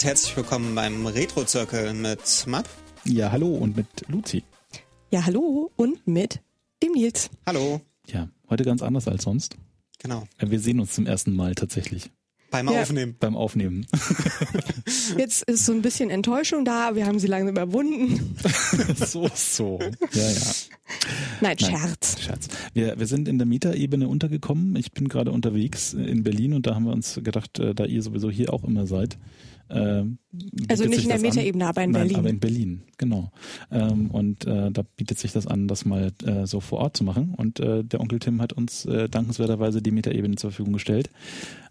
[0.00, 2.66] Und herzlich willkommen beim Retro-Zirkel mit Map.
[3.04, 4.42] Ja, hallo und mit Luzi.
[5.10, 6.40] Ja, hallo und mit
[6.82, 7.28] dem Nils.
[7.44, 7.82] Hallo.
[8.06, 9.58] Ja, heute ganz anders als sonst.
[9.98, 10.26] Genau.
[10.38, 12.10] Äh, Wir sehen uns zum ersten Mal tatsächlich
[12.50, 12.80] Beim Ja.
[12.80, 13.14] Aufnehmen.
[13.20, 13.86] beim Aufnehmen.
[15.18, 18.36] Jetzt ist so ein bisschen Enttäuschung da, wir haben sie langsam überwunden.
[18.96, 19.78] so, so.
[20.14, 20.40] Ja, ja.
[21.42, 21.58] Nein, Nein.
[21.58, 22.20] Scherz.
[22.22, 22.48] Scherz.
[22.72, 24.76] Wir, wir sind in der Mieterebene untergekommen.
[24.76, 28.02] Ich bin gerade unterwegs in Berlin und da haben wir uns gedacht, äh, da ihr
[28.02, 29.18] sowieso hier auch immer seid.
[29.70, 30.04] Äh,
[30.68, 32.16] Also nicht in der Metaebene, aber in Nein, Berlin.
[32.16, 33.32] aber in Berlin, genau.
[33.70, 37.04] Ähm, und äh, da bietet sich das an, das mal äh, so vor Ort zu
[37.04, 37.34] machen.
[37.36, 41.10] Und äh, der Onkel Tim hat uns äh, dankenswerterweise die Metaebene zur Verfügung gestellt.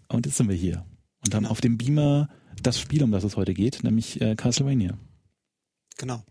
[0.08, 0.84] Und jetzt sind wir hier
[1.24, 1.50] und haben Genau.
[1.52, 2.28] auf dem Beamer
[2.62, 4.98] das Spiel, um das es heute geht, nämlich äh, Castlevania.
[5.98, 6.22] Genau.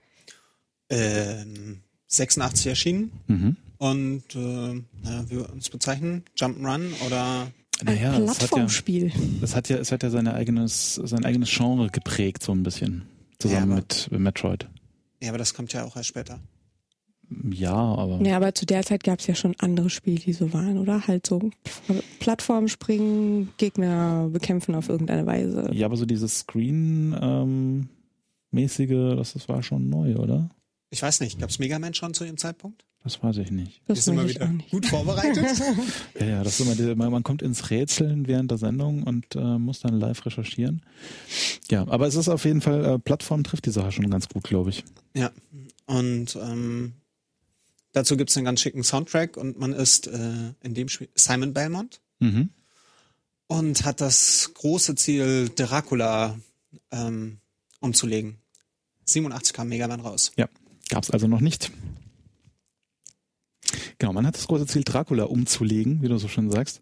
[0.90, 3.56] Ähm, 86 erschienen Mhm.
[3.78, 4.40] und äh,
[5.03, 7.52] naja, wie wir uns bezeichnen, Jump'n'Run oder
[7.85, 9.11] Ein Naja, es hat ja, Plattformspiel.
[9.41, 13.03] es hat ja, es hat ja seine eigenes, sein eigenes Genre geprägt, so ein bisschen.
[13.39, 14.67] Zusammen Ja, aber- mit Metroid.
[15.22, 16.39] ja, aber das kommt ja auch erst später.
[17.52, 18.22] Ja, aber.
[18.25, 21.05] Ja, aber zu der Zeit gab es ja schon andere Spiele, die so waren, oder?
[21.07, 21.52] Halt so
[22.19, 25.69] Plattform springen, Gegner bekämpfen auf irgendeine Weise.
[25.72, 27.88] Ja, aber so dieses Screen ähm,
[28.52, 30.50] das, das war schon neu, oder?
[30.89, 32.83] Ich weiß nicht, gab es Mega Man schon zu dem Zeitpunkt?
[33.03, 33.81] Das weiß ich nicht.
[33.88, 35.45] Das mal ich wieder gut vorbereitet.
[36.19, 39.36] Ja, ja, das ist immer diese, man, man kommt ins Rätseln während der Sendung und
[39.36, 40.83] äh, muss dann live recherchieren.
[41.72, 44.44] Ja, aber es ist auf jeden Fall, äh, Plattform trifft die Sache schon ganz gut,
[44.44, 44.83] glaube ich.
[45.16, 45.31] ja.
[45.86, 46.94] Und ähm,
[47.94, 51.53] dazu gibt es einen ganz schicken Soundtrack und man ist äh, in dem Spiel Simon
[51.53, 52.50] Belmont Mhm.
[53.47, 56.38] und hat das große Ziel, Dracula
[56.91, 57.40] ähm,
[57.79, 58.38] umzulegen.
[59.06, 60.31] 87 kam Mega Man raus.
[60.38, 60.47] Ja,
[60.90, 61.72] gab's also noch nicht.
[63.97, 66.81] Genau, man hat das große Ziel, Dracula umzulegen, wie du so schön sagst.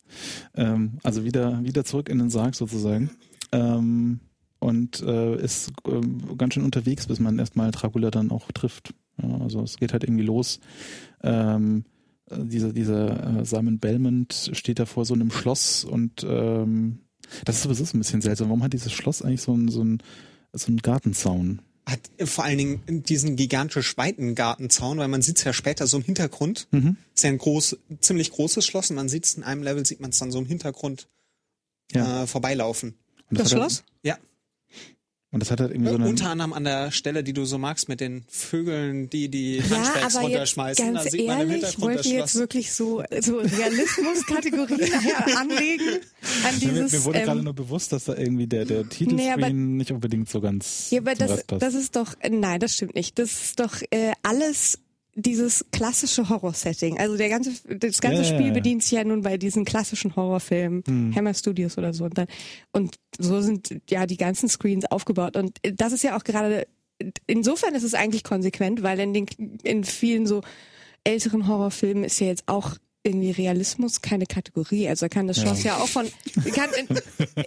[0.56, 3.12] Ähm, also wieder, wieder zurück in den Sarg sozusagen.
[3.52, 4.20] Ähm,
[4.60, 8.94] und äh, ist ähm, ganz schön unterwegs, bis man erstmal Dracula dann auch trifft.
[9.22, 10.60] Ja, also es geht halt irgendwie los.
[11.22, 11.86] Ähm,
[12.30, 17.00] äh, dieser dieser äh, Simon Belmont steht da vor so einem Schloss und ähm,
[17.46, 18.48] das ist sowieso so ein bisschen seltsam.
[18.50, 20.00] Warum hat dieses Schloss eigentlich so einen so einen
[20.54, 21.62] so einen Gartenzaun?
[21.90, 25.96] Hat vor allen Dingen diesen gigantisch weiten Gartenzaun, weil man sieht es ja später so
[25.98, 26.68] im Hintergrund.
[26.72, 26.98] Mhm.
[27.16, 30.02] Ist ja ein groß, ziemlich großes Schloss und man sieht es in einem Level, sieht
[30.02, 31.08] man es dann so im Hintergrund
[31.94, 32.24] Ja.
[32.24, 32.96] äh, vorbeilaufen.
[33.30, 33.84] Und Das halt- Schloss?
[34.04, 34.18] Ja,
[35.30, 36.08] Und das hat halt irgendwie so eine.
[36.08, 39.84] unter anderem an der Stelle, die du so magst, mit den Vögeln, die die Ja,
[39.84, 40.94] aber jetzt runterschmeißen.
[40.94, 44.90] Da ganz sieht man im ehrlich, Hintergrund wollt das ihr jetzt wirklich so, so Realismus-Kategorien
[45.38, 46.00] anlegen
[46.48, 46.92] an mir, dieses...
[46.94, 50.30] mir wurde gerade ähm, nur bewusst, dass da irgendwie der, der Titelscreen Nee, nicht unbedingt
[50.30, 51.62] so ganz Ja, aber zum das, Rest passt.
[51.62, 53.20] das ist doch, äh, nein, das stimmt nicht.
[53.20, 54.80] Das ist doch äh, alles
[55.20, 57.00] dieses klassische Horror-Setting.
[57.00, 60.84] Also der ganze, das ganze ja, Spiel bedient sich ja nun bei diesen klassischen Horrorfilmen,
[60.86, 61.16] Hm.
[61.16, 62.06] Hammer Studios oder so.
[62.06, 62.28] Und, dann,
[62.72, 65.36] und so sind ja die ganzen Screens aufgebaut.
[65.36, 66.68] Und das ist ja auch gerade,
[67.26, 69.26] insofern ist es eigentlich konsequent, weil in den,
[69.64, 70.42] in vielen so
[71.04, 72.76] älteren Horrorfilmen ist ja jetzt auch
[73.08, 74.88] irgendwie Realismus keine Kategorie.
[74.88, 76.06] Also da kann das Schloss ja, auch von,
[76.54, 76.70] kann,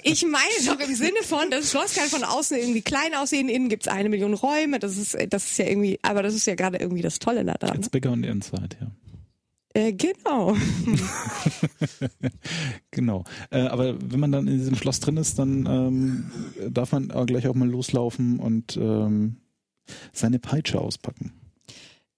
[0.03, 3.69] ich meine doch im Sinne von, das Schloss kann von außen irgendwie klein aussehen, innen
[3.69, 6.79] gibt's eine Million Räume, das ist, das ist ja irgendwie, aber das ist ja gerade
[6.79, 7.77] irgendwie das Tolle daran.
[7.77, 8.91] It's bigger on the inside, ja.
[9.75, 10.57] Äh, genau.
[12.93, 13.25] Genau.
[13.51, 16.31] Äh, aber wenn man dann in diesem Schloss drin ist, dann ähm,
[16.69, 19.37] darf man gleich auch mal loslaufen und ähm,
[20.13, 21.33] seine Peitsche auspacken.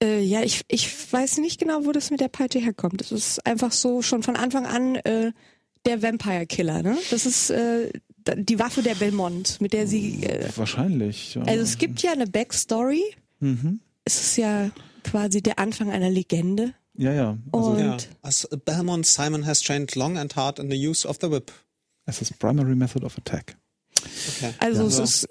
[0.03, 3.01] Äh, ja, ich, ich weiß nicht genau, wo das mit der Peitsche herkommt.
[3.01, 5.33] Das ist einfach so schon von Anfang an äh,
[5.87, 6.99] der Vampire Killer, ne?
[7.11, 7.91] Das ist äh,
[8.37, 10.25] die Waffe der Belmont, mit der sie.
[10.25, 11.35] Äh, Wahrscheinlich.
[11.35, 11.43] Ja.
[11.43, 13.03] also es gibt ja eine Backstory.
[13.41, 13.81] mhm.
[14.05, 14.71] Es ist ja
[15.05, 16.75] quasi der Anfang einer Legende.
[16.95, 17.39] Ja, ja.
[17.53, 17.97] Also Und- Ja.
[18.22, 21.53] As Belmont, Simon has trained long and hard in the use of the whip.
[22.07, 23.57] es ist Primary Method of Attack.
[24.37, 24.53] Okay.
[24.59, 24.89] Also Ja.
[24.89, 25.28] es ist,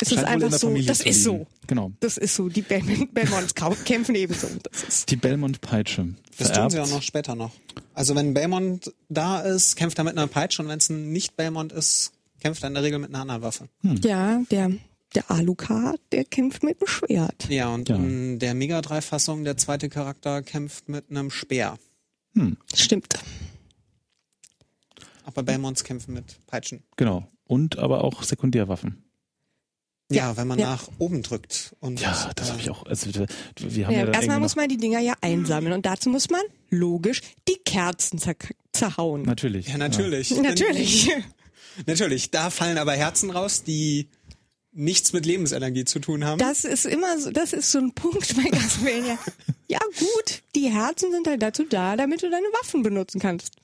[0.00, 0.66] es ist Scheint einfach so.
[0.68, 1.46] Familie Das ist so.
[1.66, 1.92] Genau.
[2.00, 2.48] Das ist so.
[2.48, 4.48] Die Belmont, Belmonts kämpfen ebenso.
[4.70, 5.10] Das ist.
[5.10, 6.14] Die Belmont-Peitsche.
[6.38, 7.52] Das tun sie auch noch später noch.
[7.94, 11.36] Also wenn Belmont da ist, kämpft er mit einer Peitsche und wenn es ein nicht
[11.36, 13.68] Belmont ist, kämpft er in der Regel mit einer anderen Waffe.
[13.82, 14.72] Ja, der
[15.14, 17.48] der Alucard, der kämpft mit dem Schwert.
[17.48, 17.94] Ja, und Ja.
[17.94, 21.78] in der Mega 3 Fassung der zweite Charakter kämpft mit einem Speer.
[22.34, 23.14] Hm, Stimmt.
[25.24, 26.82] Aber Belmonts kämpfen mit Peitschen.
[26.96, 27.28] genau.
[27.46, 29.03] Und aber auch Sekundärwaffen.
[30.10, 30.70] Ja, wenn man ja.
[30.72, 31.74] nach oben drückt.
[31.80, 32.84] Und, Ja, das äh, habe ich auch.
[32.86, 36.10] Also, wir, wir haben ja, Ja, erstmal muss man die Dinger ja einsammeln und dazu
[36.10, 38.34] muss man logisch die Kerzen zer
[38.72, 39.22] zerhauen.
[39.22, 39.68] natürlich.
[39.68, 40.30] Ja, natürlich.
[40.36, 41.10] Natürlich.
[41.86, 42.30] Natürlich.
[42.30, 44.08] Da fallen aber Herzen raus, die
[44.74, 46.38] nichts mit Lebensenergie zu tun haben.
[46.38, 49.18] Das ist immer so, das ist so ein Punkt bei Castlevania.
[49.66, 53.56] Ja gut, die Herzen sind halt dazu da, damit du deine Waffen benutzen kannst.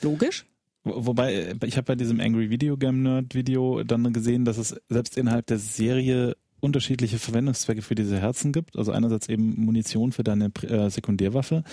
[0.00, 0.46] Logisch.
[0.84, 4.58] Wo- Wobei, äh, ich habe bei diesem Angry Video Game Nerd Video dann gesehen, dass
[4.58, 8.76] es selbst innerhalb der Serie unterschiedliche Verwendungszwecke für diese Herzen gibt.
[8.76, 11.64] Also einerseits eben Munition für deine äh, Sekundärwaffe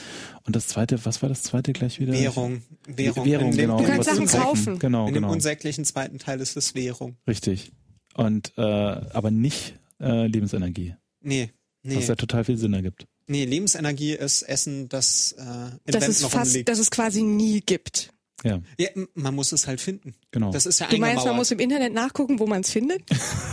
[0.46, 2.14] und das zweite, was war das zweite gleich wieder?
[2.14, 2.62] Währung.
[2.88, 3.26] Währung.
[3.26, 3.78] Währung, in dem, genau.
[3.80, 4.80] Du kannst was Sachen kaufen.
[4.80, 5.34] Genau, In dem genau.
[5.34, 7.18] unsäglichen zweiten Teil ist es Währung.
[7.28, 7.72] Richtig.
[8.16, 11.52] Und äh, aber nicht äh, Lebensenergie, Nee.
[11.84, 13.06] Nee, was ja total viel Sinn ergibt.
[13.28, 18.12] nee, Lebensenergie ist Essen, das äh, Wänden es noch fast, dass es quasi nie gibt.
[18.44, 20.14] Ja, Ja, man muss es halt finden.
[20.32, 20.52] genau.
[20.52, 23.02] Das ist ja Du meinst, man muss im Internet nachgucken, wo man es findet?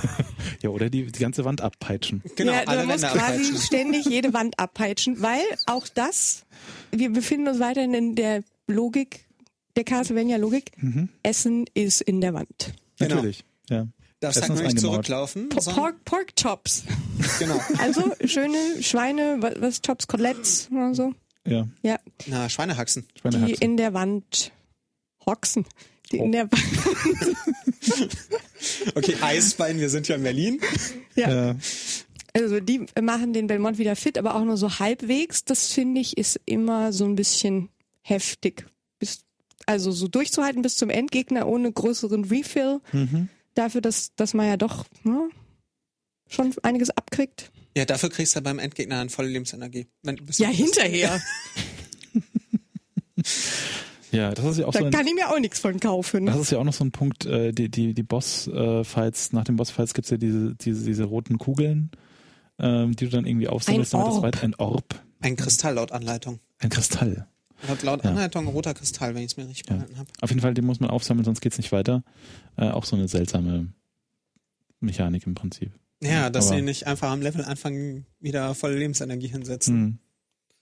[0.63, 2.23] ja, oder die, die ganze Wand abpeitschen.
[2.37, 6.45] genau, ja, alle man muss quasi ständig jede Wand abpeitschen, weil auch das,
[6.91, 9.25] wir befinden uns weiterhin in der Logik,
[9.77, 11.09] der Castlevania-Logik, Mhm.
[11.23, 12.75] Essen ist in der Wand.
[12.99, 13.15] Genau.
[13.17, 13.45] Natürlich.
[13.71, 13.89] Ja.
[14.21, 15.49] Darfst halt nur nicht zurücklaufen.
[15.49, 16.85] Pork, Pork Chops.
[17.39, 17.59] Genau.
[17.79, 21.13] Also schöne Schweine, was, was Chops, Koteletts oder so.
[21.47, 21.67] Ja.
[21.83, 23.07] Ja, Na, Schweinehaxen.
[23.15, 23.55] die Schweinehaxe.
[23.65, 24.53] in der Wand
[25.27, 25.65] hoxen.
[26.13, 26.25] Die Oh.
[26.25, 26.49] in der.
[28.95, 30.61] Okay, Eisbein, wir sind ja in Berlin.
[31.17, 31.51] Ja.
[31.51, 31.55] Äh,
[32.37, 35.45] Also die machen den Belmont wieder fit, aber auch nur so halbwegs.
[35.45, 37.69] Das finde ich ist immer so ein bisschen
[38.01, 38.67] heftig.
[38.99, 39.21] Bis,
[39.67, 42.81] also so durchzuhalten bis zum Endgegner ohne größeren Refill.
[42.93, 43.29] mhm.
[43.55, 45.29] Dafür, dass, dass man ja doch ne,
[46.29, 47.53] schon einiges abkriegt.
[47.77, 49.87] Ja, dafür kriegst du beim Endgegner eine volle Lebensenergie.
[50.39, 51.21] Ja, hinterher.
[54.15, 56.27] Ja, das ist ja auch Da so ein, kann ich mir auch nichts von kaufen.
[56.27, 59.57] Das ist ja auch noch so ein Punkt, äh, die, die, die Boss-Fights, nach den
[59.57, 61.91] Boss-Fights gibt's ja diese, diese, diese roten Kugeln,
[62.59, 64.25] ähm, die du dann irgendwie aufsammelst, Ein damit das Orb.
[64.25, 66.41] weit ein Orb, Ein Kristall laut Anleitung.
[66.61, 67.27] ein Kristall.
[67.69, 68.11] Laut, laut Ja.
[68.11, 69.75] Anleitung ein roter Kristall, wenn ich es mir richtig Ja.
[69.77, 70.09] behalten habe.
[70.21, 72.03] Auf jeden Fall, den muss man aufsammeln, sonst geht's nicht weiter.
[72.57, 73.69] Äh, auch so eine seltsame
[74.81, 75.73] Mechanik im Prinzip.
[76.03, 79.99] Ja, dass Aber- sie nicht einfach am Level anfangen, wieder volle Lebensenergie hinsetzen.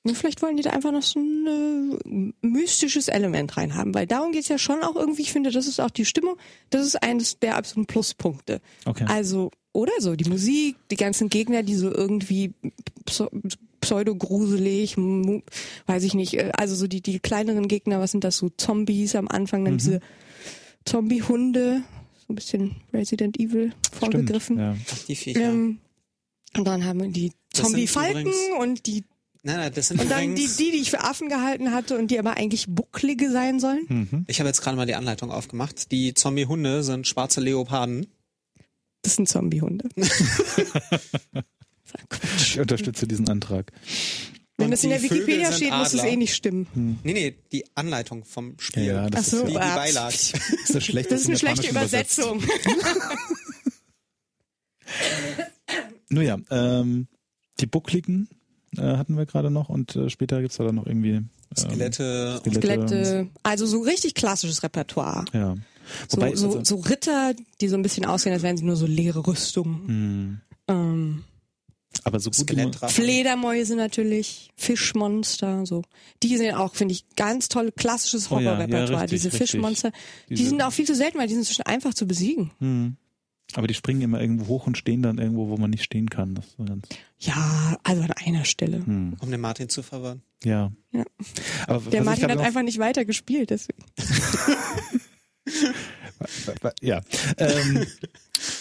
[0.05, 4.49] Vielleicht wollen die da einfach noch so ein äh, mystisches Element reinhaben, weil darum geht's
[4.49, 5.23] ja schon auch irgendwie.
[5.23, 6.37] Ich finde, das ist auch die Stimmung.
[6.71, 8.61] Das ist eines der absoluten Pluspunkte.
[8.85, 9.05] Okay.
[9.07, 12.53] Also, oder so, die Musik, die ganzen Gegner, die so irgendwie
[13.07, 13.31] pseu-
[13.81, 14.97] pseudo-gruselig,
[15.87, 19.15] weiß ich nicht, äh, also so die, die kleineren Gegner, was sind das so, Zombies
[19.15, 19.79] am Anfang, dann Mhm.
[19.79, 20.01] diese
[20.85, 21.83] Zombie-Hunde,
[22.27, 24.57] so ein bisschen Resident Evil vorgegriffen.
[24.57, 24.85] Stimmt, ja.
[24.93, 25.41] Ach, die Viecher.
[25.43, 25.79] Ähm,
[26.57, 29.05] und dann haben wir die Zombie-Falken und die
[29.43, 30.57] nein, nein, das sind und dann die, übrigens...
[30.57, 33.87] die, die ich für Affen gehalten hatte und die aber eigentlich bucklige sein sollen.
[33.89, 34.25] Mhm.
[34.29, 35.91] ich habe jetzt gerade mal die Anleitung aufgemacht.
[35.93, 38.07] Die Zombie-Hunde sind schwarze Leoparden.
[39.03, 39.89] Das sind Zombie-Hunde.
[42.39, 43.73] Ich unterstütze diesen Antrag.
[44.57, 46.99] Wenn Und das in der Wikipedia steht, muss es eh nicht stimmen.
[47.03, 48.85] Nee, nee, die Anleitung vom Spiel.
[48.85, 50.17] Ja, das Ach so, ist, die, die Beilage.
[50.63, 51.11] das ist schlecht.
[51.11, 52.19] Das ist eine in schlechte übersetzt.
[52.19, 52.43] Übersetzung.
[56.11, 57.09] Nun ja, ähm,
[57.61, 58.29] die Buckligen
[58.77, 62.39] äh, hatten wir gerade noch und äh, später gibt's da dann noch irgendwie ähm, Skelette.
[62.41, 62.61] Skelette.
[62.61, 65.25] Skelette, also so richtig klassisches Repertoire.
[65.33, 65.55] Ja.
[66.09, 68.77] So, Wobei, so, also, so Ritter, die so ein bisschen aussehen, als wären sie nur
[68.77, 69.89] so leere Rüstungen.
[69.89, 71.25] hm, Ähm,
[72.05, 72.77] aber so gut.
[72.91, 75.83] Fledermäuse natürlich, Fischmonster, so.
[76.23, 79.03] Die sind auch, finde ich, ganz toll, klassisches Oh ja, ja, Horrorrepertoire.
[79.03, 79.51] richtig, Diese richtig.
[79.51, 79.93] Fischmonster,
[80.31, 82.51] die Diese- sind auch viel zu selten, weil die sind zwischen einfach zu besiegen.
[82.61, 82.97] Hm.
[83.55, 86.35] Aber die springen immer irgendwo hoch und stehen dann irgendwo, wo man nicht stehen kann.
[86.35, 86.89] Das ist so ganz,
[87.25, 88.85] Ja, also an einer Stelle.
[88.85, 89.17] hm.
[89.21, 90.23] Um den Martin zu verwirren.
[90.43, 90.73] Ja.
[90.93, 91.05] Ja.
[91.69, 93.85] Aber Der Martin hat einfach nicht weiter gespielt, deswegen.
[96.81, 97.01] Ja.
[97.37, 97.85] Ähm,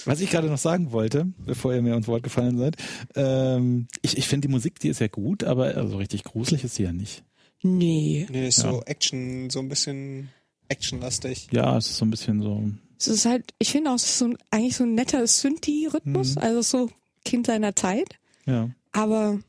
[0.05, 2.75] was ich gerade noch sagen wollte, bevor ihr mir ins Wort gefallen seid,
[3.15, 6.75] ähm, ich, ich finde die Musik, die ist ja gut, aber also richtig gruselig ist
[6.75, 7.23] sie ja nicht.
[7.61, 8.25] Nee.
[8.31, 10.29] Nee, ist so Action, so ein bisschen
[10.69, 11.49] actionlastig.
[11.51, 12.63] Ja, es ist so ein bisschen so.
[12.99, 16.35] Es ist halt, ich finde auch, es ist so ein, eigentlich so ein netter Synthi-Rhythmus,
[16.35, 16.41] Mhm.
[16.41, 16.89] also so
[17.25, 18.69] Kind seiner Zeit, Ja.
[18.91, 19.39] aber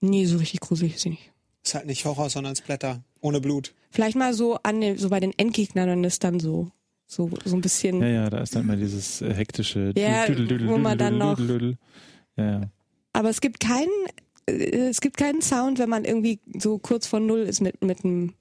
[0.00, 1.30] nee, so richtig gruselig ist sie nicht.
[1.64, 3.02] Ist halt nicht Horror, sondern Splatter.
[3.20, 3.72] Ohne Blut.
[3.90, 6.70] Vielleicht mal so an den, so bei den Endgegnern, dann ist dann so,
[7.06, 10.46] so, so ein bisschen, Ja, ja, da ist dann immer dieses äh, hektische Ja, Düdel,
[10.46, 11.38] Düdel, wo man dann noch-.
[12.36, 12.70] Ja, ja.
[13.14, 13.88] aber es gibt keinen,
[14.46, 18.02] äh, es gibt keinen Sound, wenn man irgendwie so kurz vor Null ist mit, mit
[18.04, 18.34] dem,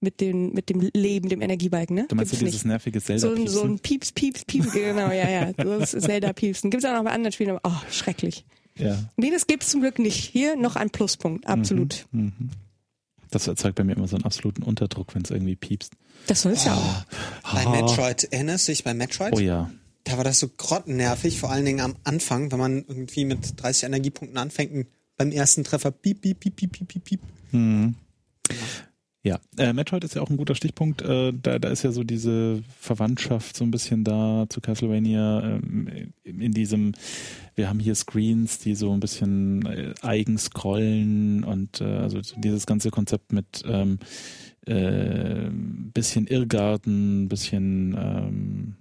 [0.00, 2.06] mit dem, mit dem Leben, dem Energiebalken, ne?
[2.08, 2.70] Du meinst Gibt's ja dieses nicht.
[2.70, 5.52] nervige So, zelda ein- so ein Pieps, Pieps, Pieps, genau, ja, ja.
[5.54, 6.70] Das ist Zelda-Piepsen.
[6.70, 8.44] Gibt's auch noch bei anderen Spielen, aber oh, schrecklich.
[8.78, 8.96] Ja.
[9.16, 10.16] Nee, das gibt's zum Glück nicht.
[10.30, 12.06] Hier noch ein Pluspunkt, absolut.
[12.12, 12.32] Mhm.
[12.38, 12.50] Mhm.
[13.30, 15.92] Das erzeugt bei mir immer so einen absoluten Unterdruck, wenn es irgendwie piepst.
[16.26, 17.04] Das soll's ja auch.
[17.54, 17.70] Bei Ah.
[17.70, 19.32] Metroid, erinnerst du dich bei Metroid?
[19.34, 19.70] Oh ja.
[20.04, 23.84] Da war das so grottennervig, vor allen Dingen am Anfang, wenn man irgendwie mit 30
[23.84, 24.86] Energiepunkten anfängt und
[25.18, 27.20] beim ersten Treffer piep, piep, piep, piep, piep, piep, piep.
[27.52, 27.94] Mhm.
[29.24, 31.02] Ja, äh, Metroid ist ja auch ein guter Stichpunkt.
[31.02, 36.12] Äh, da, da ist ja so diese Verwandtschaft so ein bisschen da zu Castlevania ähm,
[36.24, 36.92] in diesem,
[37.56, 42.64] wir haben hier Screens, die so ein bisschen äh, eigen scrollen und äh, also dieses
[42.64, 43.98] ganze Konzept mit ähm,
[44.66, 48.76] äh, bisschen Irrgarten, bisschen ähm,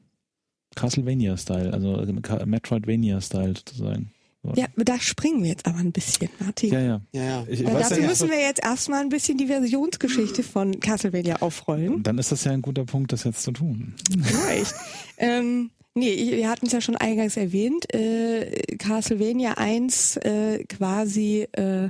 [0.76, 2.06] Castlevania-Style, also
[2.46, 4.12] Metroidvania-Style sozusagen.
[4.56, 6.72] Ja, da springen wir jetzt aber ein bisschen, Martin.
[6.72, 7.02] ja, ja.
[7.12, 7.44] Ja, ja.
[7.50, 12.02] Ich, ich dazu ja, müssen wir jetzt erstmal ein bisschen die Versionsgeschichte von Castlevania aufrollen.
[12.04, 13.96] dann ist das ja ein guter Punkt, das jetzt zu tun.
[14.24, 14.74] Vielleicht.
[15.18, 17.94] ähm, nee, ich- wir hatten es ja schon eingangs erwähnt.
[17.94, 21.90] Äh, Castlevania 1 äh, quasi äh,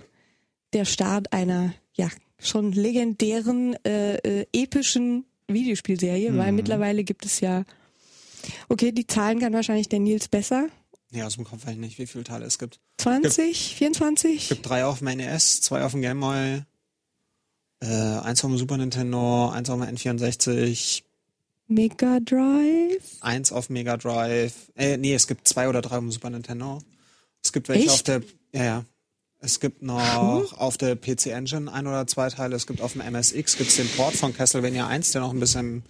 [0.73, 7.63] der Start einer ja schon legendären, äh, äh, epischen Videospielserie, weil mittlerweile gibt es ja,
[8.69, 10.67] okay, die Zahlen kann wahrscheinlich der Nils besser.
[11.11, 12.79] Nee, aus dem Kopf weiß ich nicht, wie viele Teile es gibt.
[12.97, 14.49] 20, Es 24?
[14.49, 16.63] gibt drei auf dem NES, zwei auf dem Game Boy,
[17.81, 21.03] äh, eins auf dem Super Nintendo, eins auf dem N64,
[21.69, 23.03] Mega Drive?
[23.21, 24.53] eins auf Mega Drive.
[24.75, 26.79] Äh, nee, es gibt zwei oder drei auf dem Super Nintendo.
[27.43, 27.93] Es gibt welche Echt?
[27.93, 28.21] auf der,
[28.53, 28.85] ja, ja.
[29.39, 32.55] Es gibt noch auf der PC Engine ein oder zwei Teile.
[32.55, 35.83] Es gibt auf dem MSX gibt's den Port von Castlevania 1, der noch ein bisschen,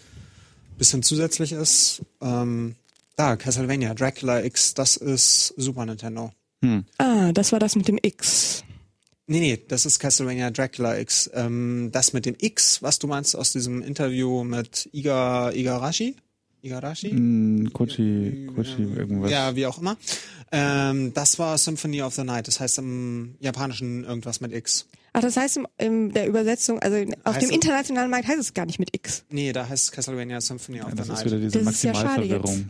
[0.78, 2.02] bisschen zusätzlich ist.
[2.22, 2.76] Ähm,
[3.18, 6.32] da, Castlevania, Dracula X, das ist Super Nintendo.
[6.64, 6.86] Hm.
[6.98, 8.64] Ah, das war das mit dem X.
[9.30, 11.30] Nee, nee, das ist Castlevania Dracula X.
[11.34, 16.16] Ähm, das mit dem X, was du meinst aus diesem Interview mit Iga, Igarashi?
[16.62, 17.14] Igarashi?
[17.14, 19.30] Mm, Kochi, Kochi, irgendwas.
[19.32, 19.98] Ja, wie auch immer.
[20.52, 22.48] Ähm, das war Symphony of the Night.
[22.48, 24.88] Das heißt im Japanischen irgendwas mit X.
[25.14, 28.54] Ach, das heißt im, in der Übersetzung, also auf Heißt dem internationalen Markt heißt es
[28.54, 29.24] gar nicht mit X.
[29.30, 31.26] Nee, da heißt es Castlevania Symphony of Ja, das the ist Night.
[31.26, 32.58] wieder diese Das ist ja schade Maximalverwirrung.
[32.60, 32.66] ja.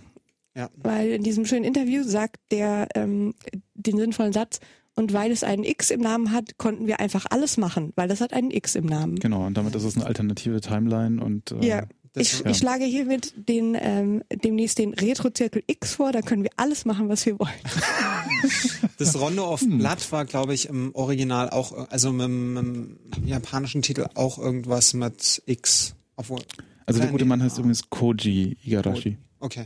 [0.78, 3.34] Weil in diesem schönen Interview sagt der ähm,
[3.76, 4.60] den sinnvollen Satz,
[4.96, 8.20] und weil es einen X im Namen hat, konnten wir einfach alles machen, weil das
[8.20, 9.18] hat einen X im Namen.
[9.20, 11.84] Genau, und damit ist es eine alternative Timeline und äh, Ja,
[12.16, 12.50] ich, Das- ja.
[12.50, 17.10] ich schlage hiermit den, ähm, demnächst den Retro-Zirkel X vor, da können wir alles machen,
[17.10, 17.52] was wir wollen.
[18.98, 19.78] Das Rondo of Hm.
[19.78, 24.38] Blood war, glaube ich, im Original auch, also mit, dem- mit dem japanischen Titel auch
[24.40, 25.94] irgendwas mit X.
[26.16, 26.40] Obwohl.
[26.86, 27.60] also der Ja, gute Mann heißt ah.
[27.60, 29.18] übrigens Koji Igarashi.
[29.40, 29.66] Okay.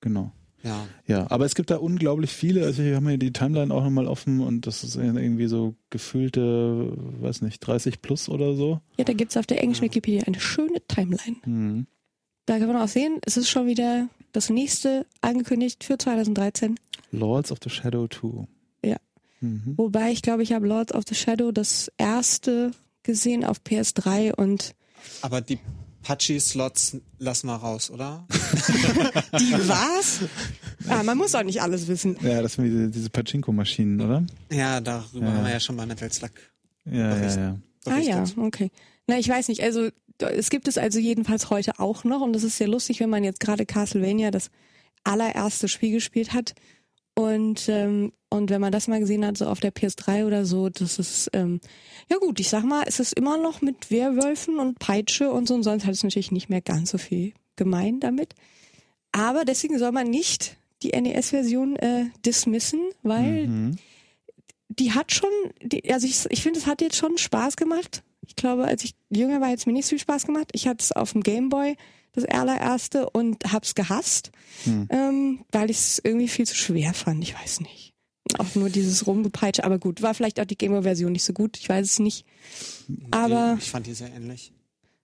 [0.00, 0.32] Genau.
[0.62, 0.86] Ja.
[1.06, 2.64] Ja, aber es gibt da unglaublich viele.
[2.64, 6.92] Also wir haben hier die Timeline auch nochmal offen und das ist irgendwie so gefühlte,
[7.20, 8.80] weiß nicht, 30 plus oder so.
[8.96, 11.36] Ja, da gibt's auf der englischen Wikipedia eine schöne Timeline.
[11.44, 11.86] Mhm.
[12.46, 16.78] Da kann man auch sehen, es ist schon wieder das nächste angekündigt für 2013.
[17.12, 18.46] Lords of the Shadow 2.
[18.84, 18.96] Ja.
[19.40, 19.74] Mhm.
[19.76, 22.72] Wobei ich glaube, ich habe Lords of the Shadow das erste
[23.02, 24.74] gesehen auf PS3 und
[25.22, 25.58] Aber die
[26.06, 28.26] Pachi-Slots lassen wir raus, oder?
[29.40, 30.20] die was?
[30.88, 32.16] ah, man muss auch nicht alles wissen.
[32.22, 34.24] Ja, das sind diese, diese Pachinko-Maschinen, oder?
[34.52, 35.32] Ja, darüber Ja.
[35.32, 36.30] haben wir ja schon bei Metal Slug
[36.84, 37.36] Ja, ja, Bericht.
[37.36, 37.56] ja.
[37.86, 38.70] Ah ja, okay.
[39.08, 39.88] Na, ich weiß nicht, also
[40.20, 43.24] es gibt es also jedenfalls heute auch noch und das ist sehr lustig, wenn man
[43.24, 44.50] jetzt gerade Castlevania das
[45.04, 46.54] allererste Spiel gespielt hat
[47.18, 50.68] und ähm, und wenn man das mal gesehen hat, so auf der PS3 oder so,
[50.68, 51.60] das ist ähm,
[52.10, 55.54] ja gut, ich sag mal, es ist immer noch mit Werwölfen und Peitsche und so
[55.54, 58.34] und sonst hat es natürlich nicht mehr ganz so viel gemein damit.
[59.12, 63.76] Aber deswegen soll man nicht die NES-Version äh, dismissen, weil Mhm.
[64.68, 65.30] die hat schon,
[65.62, 68.02] die, also ich, ich finde, es hat jetzt schon Spaß gemacht.
[68.26, 70.48] Ich glaube, als ich jünger war, hat es mir nicht so viel Spaß gemacht.
[70.52, 71.76] Ich hatte es auf dem Gameboy,
[72.16, 74.32] das allererste, und hab's gehasst,
[74.64, 74.88] Hm.
[74.90, 77.22] ähm, weil ich es irgendwie viel zu schwer fand.
[77.22, 77.92] Ich weiß nicht.
[78.38, 81.68] Auch nur dieses Rumgepeitsche, aber gut, war vielleicht auch die Gameboy-Version nicht so gut, ich
[81.68, 82.24] weiß es nicht.
[83.12, 84.52] Aber Ich fand die sehr ähnlich.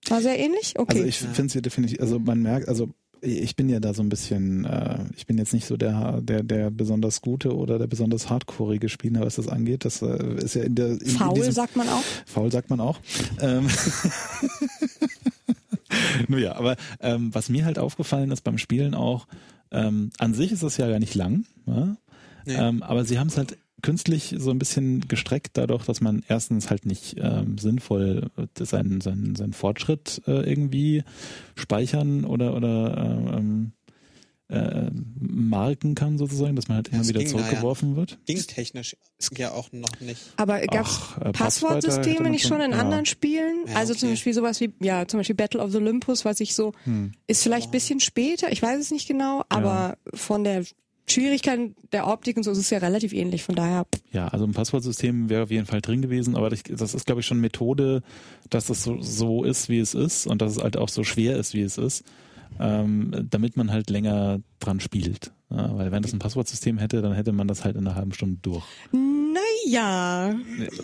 [0.09, 0.75] war sehr ähnlich?
[0.77, 0.97] Okay.
[0.97, 2.89] Also ich finde es hier definitiv, also man merkt, also
[3.25, 6.43] ich bin ja da so ein bisschen, äh, ich bin jetzt nicht so der, der,
[6.43, 9.85] der besonders gute oder der besonders hardcoreige Spieler, was das angeht.
[9.85, 12.03] Das äh, ist ja in der in, in Faul, diesem, sagt man auch.
[12.27, 12.99] Faul sagt man auch.
[13.41, 13.69] Ähm,
[16.33, 19.27] Nur ja, aber ähm, was mir halt aufgefallen ist beim Spielen auch,
[19.71, 21.97] ähm, an sich ist es ja gar nicht lang, ja?
[22.45, 22.55] Nee.
[22.55, 26.71] ähm, aber sie haben es halt künstlich so ein bisschen gestreckt dadurch, dass man erstens
[26.71, 31.05] halt nicht ähm, sinnvoll äh, seinen, seinen, seinen Fortschritt äh, irgendwie
[31.55, 33.73] speichern oder oder äh, ähm,
[34.53, 37.31] äh, marken kann sozusagen, dass man halt immer es wieder da ja.
[37.31, 38.19] zurückgeworfen wird.
[38.27, 38.97] Ging technisch
[39.37, 40.21] ja auch noch nicht.
[40.37, 42.79] Aber gab's Ach, äh, Passwortsysteme nicht schon in ja.
[42.79, 43.65] anderen Spielen?
[43.67, 44.01] Ja, also okay.
[44.01, 47.13] zum Beispiel sowas wie, ja, zum Beispiel Battle of the Olympus, was ich so, Hm.
[47.27, 50.65] ist vielleicht ein bisschen später, ich weiß es nicht genau, aber von der
[51.09, 54.53] Schwierigkeit der Optik und so ist es ja relativ ähnlich, von daher, Ja, also ein
[54.53, 58.03] Passwortsystem wäre auf jeden Fall drin gewesen, aber das, das ist, glaube ich, schon Methode,
[58.51, 61.37] dass das so, so ist, wie es ist und dass es halt auch so schwer
[61.37, 62.05] ist, wie es ist,
[62.61, 65.33] ähm, damit man halt länger dran spielt.
[65.51, 68.13] Ja, weil wenn das ein Passwortsystem hätte, dann hätte man das halt in einer halben
[68.13, 68.65] Stunde durch.
[68.93, 70.35] naja,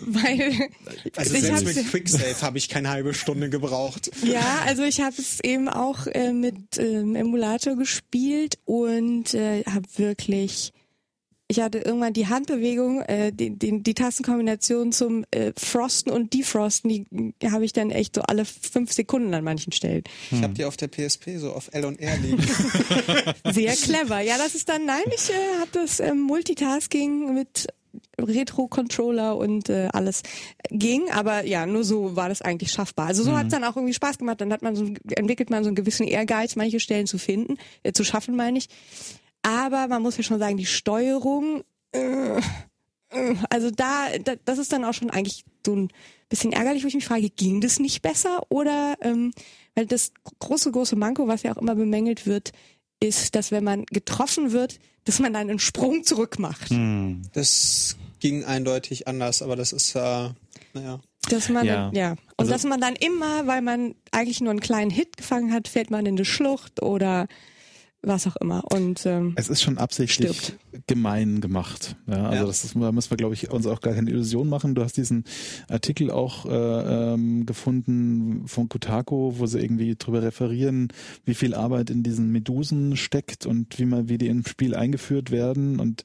[0.05, 0.69] weil
[1.15, 4.11] Also ich selbst mit Quicksave habe ich keine halbe Stunde gebraucht.
[4.23, 9.87] Ja, also ich habe es eben auch äh, mit ähm, Emulator gespielt und äh, habe
[9.97, 10.71] wirklich
[11.51, 16.89] ich hatte irgendwann die Handbewegung, äh, die, die, die Tastenkombination zum äh, Frosten und Defrosten,
[16.89, 20.03] die, die habe ich dann echt so alle fünf Sekunden an manchen Stellen.
[20.29, 22.37] Ich habe die auf der PSP so auf L und R liegen.
[23.51, 24.19] Sehr clever.
[24.21, 27.67] Ja, das ist dann, nein, ich äh, habe das ähm, Multitasking mit
[28.19, 30.21] Retro-Controller und äh, alles
[30.69, 33.07] ging, aber ja, nur so war das eigentlich schaffbar.
[33.07, 33.37] Also so Mhm.
[33.37, 34.39] hat es dann auch irgendwie Spaß gemacht.
[34.41, 37.91] Dann hat man so, entwickelt man so einen gewissen Ehrgeiz, manche Stellen zu finden, äh,
[37.91, 38.67] zu schaffen, meine ich.
[39.41, 42.37] Aber man muss ja schon sagen, die Steuerung, äh,
[43.09, 45.89] äh, also da, da, das ist dann auch schon eigentlich so ein
[46.29, 49.31] bisschen ärgerlich, wo ich mich frage, ging das nicht besser oder ähm,
[49.75, 52.51] weil das große, große Manko, was ja auch immer bemängelt wird,
[52.99, 56.69] ist, dass wenn man getroffen wird, dass man dann einen Sprung zurück macht.
[56.69, 57.21] Hm.
[57.33, 60.29] Das ging eindeutig anders, aber das ist, äh,
[60.73, 60.99] naja.
[61.29, 61.75] Dass man Ja.
[61.85, 62.11] dann, ja.
[62.11, 65.67] Und Also- dass man dann immer, weil man eigentlich nur einen kleinen Hit gefangen hat,
[65.67, 67.27] fällt man in eine Schlucht oder
[68.01, 68.63] was auch immer.
[68.71, 70.57] Und ähm, Es ist schon absichtlich Stirbt.
[70.87, 71.97] gemein gemacht.
[72.07, 72.45] Ja, also Ja.
[72.45, 74.73] das ist, da müssen wir, glaube ich, uns auch gar keine Illusion machen.
[74.73, 75.25] Du hast diesen
[75.67, 80.87] Artikel auch äh, ähm, gefunden von Kotaku, wo sie irgendwie drüber referieren,
[81.25, 85.29] wie viel Arbeit in diesen Medusen steckt und wie man, wie die im Spiel eingeführt
[85.31, 85.79] werden.
[85.79, 86.03] Und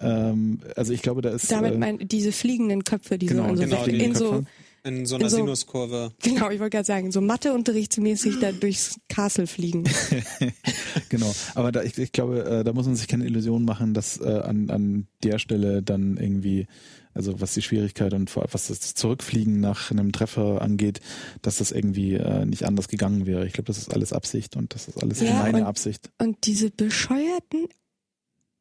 [0.00, 3.62] ähm, also ich glaube, da ist damit äh, mein, diese fliegenden Köpfe, die genau, so
[3.62, 4.46] in so, genau, in die so Köpfe.
[4.86, 6.12] In so einer In so- Sinuskurve.
[6.22, 9.84] genau, ich wollte gerade sagen, so Matheunterrichtsmäßig da durchs Castle fliegen.
[11.16, 14.20] Genau, aber da, ich, ich glaube, äh, da muss man sich keine Illusion machen, dass
[14.20, 16.66] äh, an, an der Stelle dann irgendwie,
[17.14, 21.00] also was die Schwierigkeit und vor- was das Zurückfliegen nach einem Treffer angeht,
[21.42, 23.46] dass das irgendwie äh, nicht anders gegangen wäre.
[23.46, 26.10] Ich glaube, das ist alles Absicht und das ist alles Ja, meine und- Absicht.
[26.18, 27.66] Und diese bescheuerten,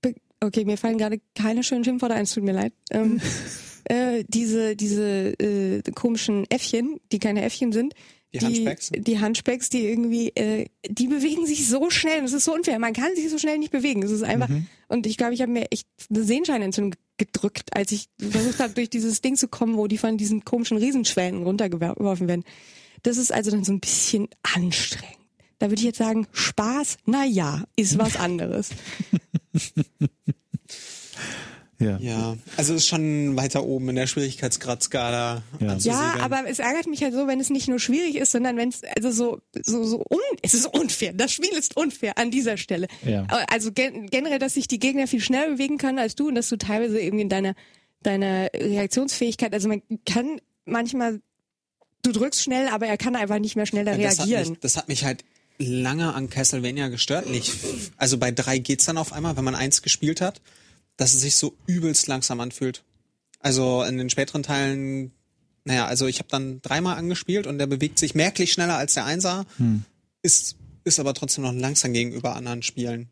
[0.02, 2.74] be okay, mir fallen gerade keine schönen Schimpfworte ein, es tut mir leid.
[2.92, 3.20] Ähm,
[3.86, 7.94] äh, diese diese äh, komischen Äffchen, die keine Äffchen sind,
[8.34, 12.20] Die die Hunchbacks, die irgendwie, äh, die bewegen sich so schnell.
[12.20, 12.80] und Es ist so unfair.
[12.80, 14.02] Man kann sich so schnell nicht bewegen.
[14.02, 14.50] Es ist einfach.
[14.50, 14.68] Mhm.
[14.88, 18.90] Und ich glaube, ich habe mir echt eine Sehenscheinentzündung gedrückt, als ich versucht habe, durch
[18.90, 22.44] dieses Ding zu kommen, wo die von diesen komischen Riesenschwellen runtergeworfen werden.
[23.04, 25.18] Das ist also dann so ein bisschen anstrengend.
[25.60, 28.70] Da würde ich jetzt sagen, Spaß, na ja, ist was anderes.
[31.84, 31.98] Ja.
[32.00, 35.78] Ja, also ist schon weiter oben in der Schwierigkeitsgradskala Ja.
[35.78, 38.70] Ja, aber es ärgert mich halt so, wenn es nicht nur schwierig ist, sondern wenn
[38.70, 41.14] es also so so so un es ist unfair.
[41.14, 42.88] Das Spiel ist unfair an dieser Stelle.
[43.06, 43.28] Ja.
[43.50, 46.50] Also gen generell, dass sich die Gegner viel schneller bewegen können als du und dass
[46.50, 47.56] du teilweise irgendwie in deiner
[48.02, 51.22] deiner Reaktionsfähigkeit, also man kann manchmal
[52.04, 54.50] du drückst schnell, aber er kann einfach nicht mehr schneller das hat, reagieren.
[54.52, 55.24] mich, das hat mich halt
[55.58, 57.30] lange an Castlevania gestört.
[57.30, 57.52] Nicht,
[57.98, 60.42] also bei drei geht's dann auf einmal, wenn man eins gespielt hat,
[60.98, 62.84] dass es sich so übelst langsam anfühlt.
[63.40, 65.12] Also in den späteren Teilen,
[65.66, 69.06] naja, also ich habe dann dreimal angespielt und der bewegt sich merklich schneller als der
[69.06, 69.46] Einser,
[70.22, 73.10] ist, ist aber trotzdem noch langsam gegenüber anderen Spielen.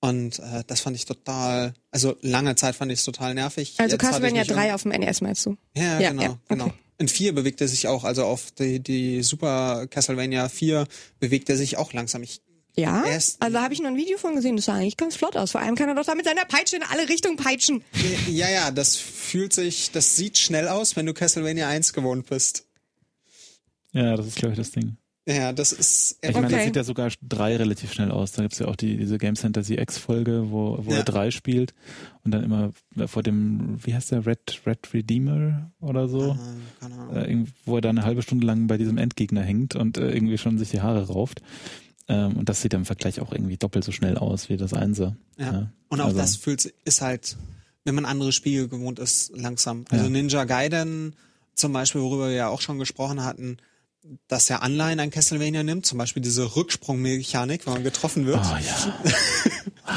[0.00, 3.74] Und äh, das fand ich total, also lange Zeit fand ich es total nervig.
[3.78, 5.56] Also Castlevania mich 3 auf dem NES meinst du?
[5.76, 6.40] Ja, Ja, genau, ja, okay.
[6.48, 6.72] genau.
[6.96, 10.86] In 4 bewegt er sich auch, also auf die, die Super Castlevania 4
[11.18, 12.22] bewegt er sich auch langsam.
[12.22, 12.40] Ich,
[12.80, 15.36] Ja, Erst- also habe ich noch ein Video von gesehen, das sah eigentlich ganz flott
[15.36, 15.52] aus.
[15.52, 17.82] Vor allem kann er doch da mit seiner Peitsche in alle Richtungen peitschen.
[18.28, 22.64] ja, ja, das fühlt sich, das sieht schnell aus, wenn du Castlevania 1 gewohnt bist.
[23.92, 24.96] ja, das ist, glaube ich, das Ding.
[25.26, 26.56] Ja, das ist, Ich meine, Okay.
[26.56, 28.32] das sieht ja sogar drei relativ schnell aus.
[28.32, 30.98] Da gibt's ja auch die, diese Game Fantasy X-Folge, wo, wo Ja.
[30.98, 31.74] er drei spielt
[32.24, 32.72] und dann immer
[33.06, 36.36] vor dem, wie heißt der, Red, Red Redeemer oder so,
[36.80, 37.16] keine Ahnung.
[37.16, 40.38] äh, wo er da eine halbe Stunde lang bei diesem Endgegner hängt und äh, irgendwie
[40.38, 41.42] schon sich die Haare rauft.
[42.10, 45.16] Ähm, und das sieht im Vergleich auch irgendwie doppelt so schnell aus wie das Einser.
[45.38, 45.70] Ja.
[45.88, 47.36] Und auch also- das fühlt ist halt,
[47.84, 49.84] wenn man andere Spiele gewohnt ist, langsam.
[49.90, 50.10] Also Ja.
[50.10, 51.14] Ninja Gaiden
[51.54, 53.58] zum Beispiel, worüber wir ja auch schon gesprochen hatten,
[54.28, 58.40] dass er Anleihen an Castlevania nimmt, zum Beispiel diese Rücksprungmechanik, wenn man getroffen wird.
[58.42, 58.94] Oh ja,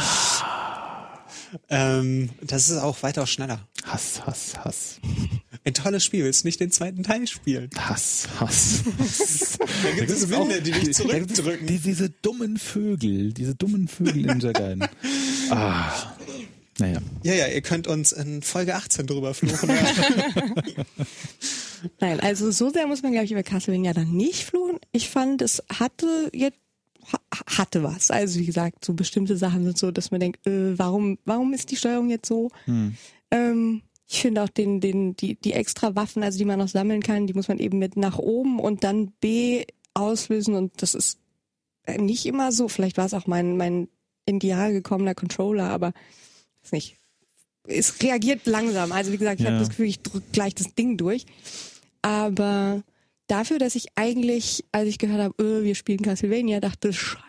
[1.70, 3.60] Ähm, das ist auch weitaus schneller.
[3.86, 5.00] Hass, Hass, Hass.
[5.66, 7.70] Ein tolles Spiel, willst nicht den zweiten Teil spielen.
[7.78, 8.84] Hass, Hass.
[9.58, 11.68] Da gibt es Winde, die dich zurückdrücken.
[11.68, 14.86] Die, diese dummen Vögel, diese dummen Vögel in Jagain.
[15.50, 16.14] Ah.
[16.80, 17.00] Naja.
[17.24, 19.70] Ja, ja, ihr könnt uns in Folge 18 drüber fluchen.
[22.00, 24.80] Nein, also so sehr muss man, glaube ich, über Castlevania dann nicht fluchen.
[24.92, 26.58] Ich fand, es hatte jetzt
[27.12, 27.20] ha-
[27.58, 28.10] hatte was.
[28.10, 31.72] Also wie gesagt, so bestimmte Sachen sind so, dass man denkt, äh, warum, warum ist
[31.72, 32.52] die Steuerung jetzt so?
[32.66, 32.96] Hm.
[33.32, 37.02] Ähm, ich finde auch den, den, die, die extra Waffen, also die man noch sammeln
[37.02, 41.20] kann, die muss man eben mit nach oben und dann B auslösen und das ist
[42.00, 42.68] nicht immer so.
[42.68, 43.88] Vielleicht war es auch mein, mein
[44.26, 45.94] in die Jahre gekommener Controller, aber
[46.64, 46.98] ist nicht.
[47.66, 48.92] Es reagiert langsam.
[48.92, 49.52] Also wie gesagt, ich Ja.
[49.52, 51.26] habe das Gefühl, ich drücke gleich das Ding durch.
[52.02, 52.84] Aber
[53.28, 57.24] dafür, dass ich eigentlich, als ich gehört habe, äh, wir spielen Castlevania, dachte, scheiße.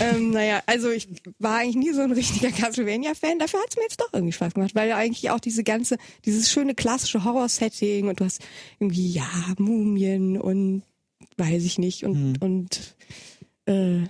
[0.00, 1.08] Ähm, naja, also ich
[1.38, 3.38] war eigentlich nie so ein richtiger Castlevania-Fan.
[3.38, 5.96] Dafür hat es mir jetzt doch irgendwie Spaß gemacht, weil ja eigentlich auch diese ganze,
[6.24, 8.40] dieses schöne klassische Horror-Setting und du hast
[8.78, 10.82] irgendwie, ja, Mumien und
[11.36, 12.34] weiß ich nicht und, Hm.
[12.40, 12.96] und
[13.66, 14.06] äh,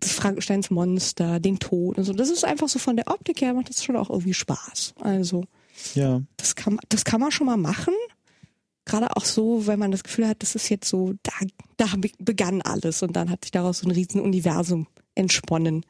[0.00, 2.12] das Frankensteins Monster, den Tod und so.
[2.12, 4.94] Das ist einfach so von der Optik her macht das schon auch irgendwie Spaß.
[5.00, 5.44] Also
[5.94, 7.94] Ja, das kann, das kann man schon mal machen.
[8.90, 11.32] Gerade auch so, wenn man das Gefühl hat, das ist jetzt so, da,
[11.76, 15.84] da be- begann alles und dann hat sich daraus so ein riesen Universum entsponnen.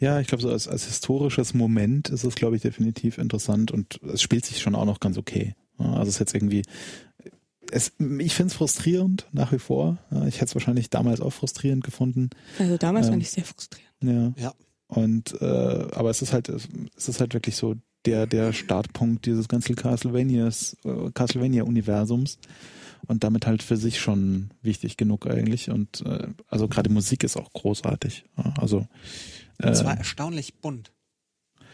[0.00, 4.00] ja, ich glaube, so als, als historisches Moment ist es, glaube ich, definitiv interessant und
[4.02, 5.54] es spielt sich schon auch noch ganz okay.
[5.78, 6.62] Also es ist jetzt irgendwie,
[7.70, 9.98] es, ich finde es frustrierend nach wie vor.
[10.28, 12.30] Ich hätte es wahrscheinlich damals auch frustrierend gefunden.
[12.58, 13.12] Also damals Ähm.
[13.14, 14.34] fand ich sehr frustrierend.
[14.38, 14.44] Ja.
[14.44, 14.54] Ja.
[14.86, 16.68] Und äh, aber es ist halt, es
[17.08, 17.74] ist halt wirklich so
[18.06, 22.38] der der Startpunkt dieses ganzen Castlevanias, äh, Castlevania-Universums
[23.06, 25.70] und damit halt für sich schon wichtig genug eigentlich.
[25.70, 28.24] Und äh, also gerade die Musik ist auch großartig.
[28.36, 28.86] Ja, Also
[29.62, 30.92] Und äh, zwar erstaunlich bunt.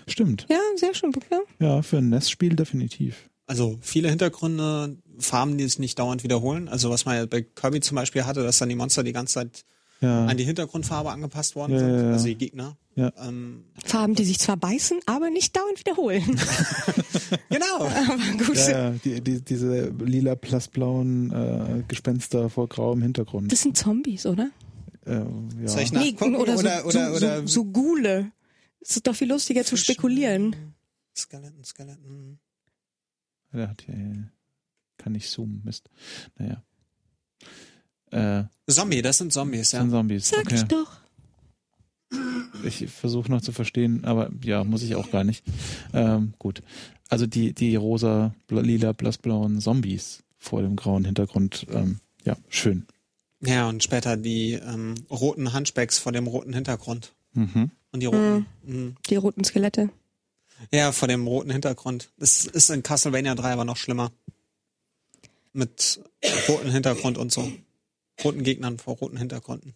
[0.06, 0.46] stimmt.
[0.50, 1.12] Ja, sehr schön.
[1.30, 1.40] Ja.
[1.66, 3.28] Ja, für ein NES-Spiel definitiv.
[3.46, 6.68] Also viele Hintergründe, Farben, die sich nicht dauernd wiederholen.
[6.68, 9.34] Also was man ja bei Kirby zum Beispiel hatte, dass dann die Monster die ganze
[9.34, 9.64] Zeit
[10.02, 12.12] Ja, an die Hintergrundfarbe angepasst worden Ja, sind, ja, ja.
[12.12, 12.76] also die Gegner.
[12.94, 13.12] Ja.
[13.18, 16.22] Ähm, Farben, die sich zwar beißen, aber nicht dauernd wiederholen.
[17.50, 17.76] genau.
[17.80, 18.56] aber gut.
[18.56, 23.52] ja, ja die, die, diese lila blassblauen äh, Gespenster vor grauem Hintergrund.
[23.52, 24.50] Das sind Zombies, oder?
[25.04, 25.16] Äh,
[25.60, 25.68] ja.
[25.68, 26.36] Soll ich Nee, nachgucken?
[26.36, 28.32] oder, so, oder, oder, so, oder so, so Gule.
[28.80, 30.56] Es ist doch viel lustiger zu spekulieren.
[31.14, 32.38] Skeletten, Skeletten.
[33.52, 34.30] Der hat hier,
[34.96, 35.90] kann nicht zoomen, Mist.
[36.38, 36.62] Naja.
[38.10, 39.80] Äh, Zombie, das sind Zombies, ja.
[39.80, 40.28] sind Zombies.
[40.28, 40.54] Sag okay.
[40.56, 41.00] ich doch.
[42.64, 45.44] Ich versuche noch zu verstehen, aber ja, muss ich auch gar nicht.
[45.92, 46.62] Ähm, gut.
[47.08, 52.86] Also die, die rosa, lila, blassblauen Zombies vor dem grauen Hintergrund, ähm, ja, schön.
[53.40, 57.12] Ja, und später die ähm, roten Hunchbacks vor dem roten Hintergrund.
[57.32, 57.70] Mhm.
[57.92, 58.46] Und die roten.
[58.64, 58.96] mhm.
[59.08, 59.90] Die roten Skelette.
[60.70, 62.10] Ja, vor dem roten Hintergrund.
[62.18, 64.12] Das ist in Castlevania 3 aber noch schlimmer.
[65.52, 66.00] Mit
[66.48, 67.50] roten Hintergrund und so.
[68.24, 69.74] Roten Gegnern vor roten Hintergründen.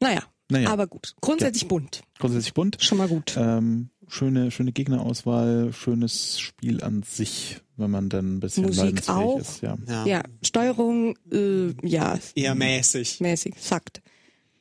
[0.00, 1.14] Naja, Naja, aber gut.
[1.20, 2.02] Grundsätzlich bunt.
[2.18, 2.78] grundsätzlich bunt.
[2.80, 3.34] Schon mal gut.
[3.36, 9.38] Ähm, schöne, schöne Gegnerauswahl, schönes Spiel an sich, wenn man dann ein bisschen Musik auch.
[9.40, 9.60] ist.
[9.62, 9.76] Ja.
[9.86, 10.06] Ja.
[10.06, 13.20] Ja, Steuerung, äh, ja, Eher mäßig.
[13.20, 14.02] mäßig, sagt.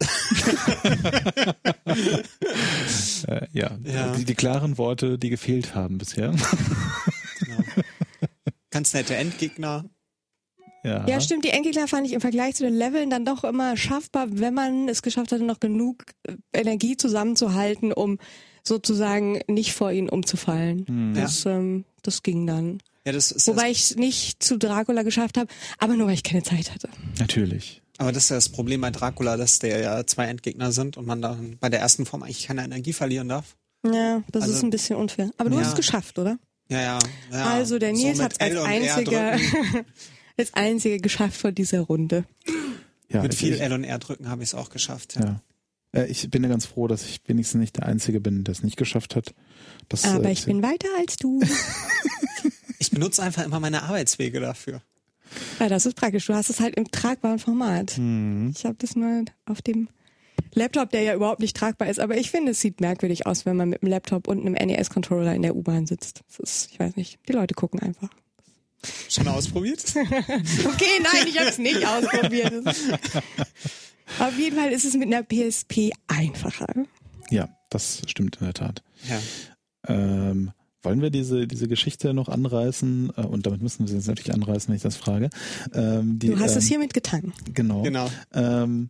[3.28, 3.78] Äh, ja.
[3.84, 4.14] Ja.
[4.16, 6.32] Die, die klaren Worte, die gefehlt haben bisher.
[7.40, 7.64] Genau.
[8.70, 9.86] Ganz nette Endgegner.
[10.84, 11.06] Ja.
[11.08, 11.46] Ja, stimmt.
[11.46, 14.88] Die Endgegner fand ich im Vergleich zu den Leveln dann doch immer schaffbar, wenn man
[14.90, 18.18] es geschafft hatte, noch genug äh, Energie zusammenzuhalten, um
[18.64, 20.86] sozusagen nicht vor ihnen umzufallen.
[20.88, 21.14] Hm.
[21.16, 22.80] Das, ähm, das ging dann.
[23.06, 25.48] Ja, das ist Wobei ich es nicht zu Dracula geschafft habe,
[25.80, 26.90] aber nur weil ich keine Zeit hatte.
[27.18, 27.82] Natürlich.
[27.98, 31.06] aber das ist ja das Problem bei Dracula, dass der ja zwei Endgegner sind und
[31.08, 33.56] man dann bei der ersten Form eigentlich keine Energie verlieren darf.
[33.86, 35.32] Ja, das Also- ist ein bisschen unfair.
[35.38, 35.62] Aber du Ja.
[35.62, 36.38] hast es geschafft, oder?
[36.70, 37.00] Ja, ja.
[37.32, 37.46] ja.
[37.46, 39.38] also der So Nils mit hat es als einziger,
[40.48, 40.58] drücken.
[40.58, 42.26] als einziger geschafft vor dieser Runde.
[43.10, 45.16] Ja, Mit viel ich, L und R drücken habe ich es auch geschafft.
[45.16, 45.42] Ja.
[45.94, 46.02] ja.
[46.02, 48.64] Äh, Ich bin ja ganz froh, dass ich wenigstens nicht der Einzige bin, der es
[48.64, 49.34] nicht geschafft hat.
[49.88, 51.42] Das, Aber äh, ich bin weiter als du.
[52.82, 54.82] Ich benutze einfach immer meine Arbeitswege dafür.
[55.60, 56.26] Ja, das ist praktisch.
[56.28, 57.98] Du hast es halt im tragbaren Format.
[57.98, 58.54] Mhm.
[58.56, 59.90] Ich habe das nur auf dem
[60.54, 62.00] Laptop, der ja überhaupt nicht tragbar ist.
[62.00, 65.36] Aber ich finde, es sieht merkwürdig aus, wenn man mit einem Laptop und einem NES-Controller
[65.36, 66.22] in der U-Bahn sitzt.
[66.30, 68.10] Das ist, ich weiß nicht, die Leute gucken einfach.
[69.10, 69.84] Schon ausprobiert?
[69.96, 72.66] Okay, nein, ich habe es nicht ausprobiert.
[74.20, 76.68] Auf jeden Fall ist es mit einer PSP einfacher.
[77.30, 78.84] Ja, das stimmt in der Tat.
[79.08, 79.20] ja.
[79.88, 83.12] Ähm, wollen wir diese, diese Geschichte noch anreißen?
[83.16, 85.30] Äh, und damit müssen wir sie jetzt natürlich anreißen, wenn ich das frage.
[85.74, 87.34] Ähm, die, Du hast ähm, es hiermit getan.
[87.54, 87.84] Genau.
[87.84, 88.10] Genau.
[88.34, 88.90] Ähm,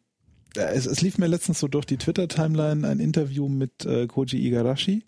[0.56, 4.38] äh, es, es lief mir letztens so durch die Twitter-Timeline ein Interview mit äh, Koji
[4.48, 5.04] Igarashi,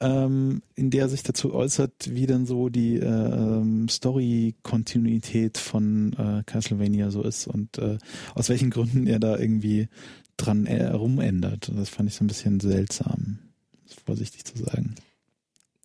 [0.00, 6.42] ähm, in der er sich dazu äußert, wie denn so die äh, Story-Kontinuität von äh,
[6.46, 7.98] Castlevania so ist und äh,
[8.34, 9.88] aus welchen Gründen er da irgendwie
[10.36, 11.70] dran äh, rumändert.
[11.76, 13.38] Das fand ich so ein bisschen seltsam,
[14.06, 14.94] vorsichtig zu sagen.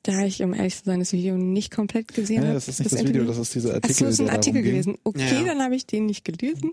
[0.04, 2.54] Da ich, um ehrlich zu sein, das Video nicht komplett gesehen Ja, habe.
[2.54, 3.28] das ist nicht das, Video, Interview.
[3.28, 3.96] das ist dieser Ach Artikel.
[3.96, 4.98] so, das ist ein Artikel gewesen.
[5.04, 5.46] Okay, Ja, ja.
[5.48, 6.72] dann habe ich den nicht gelesen.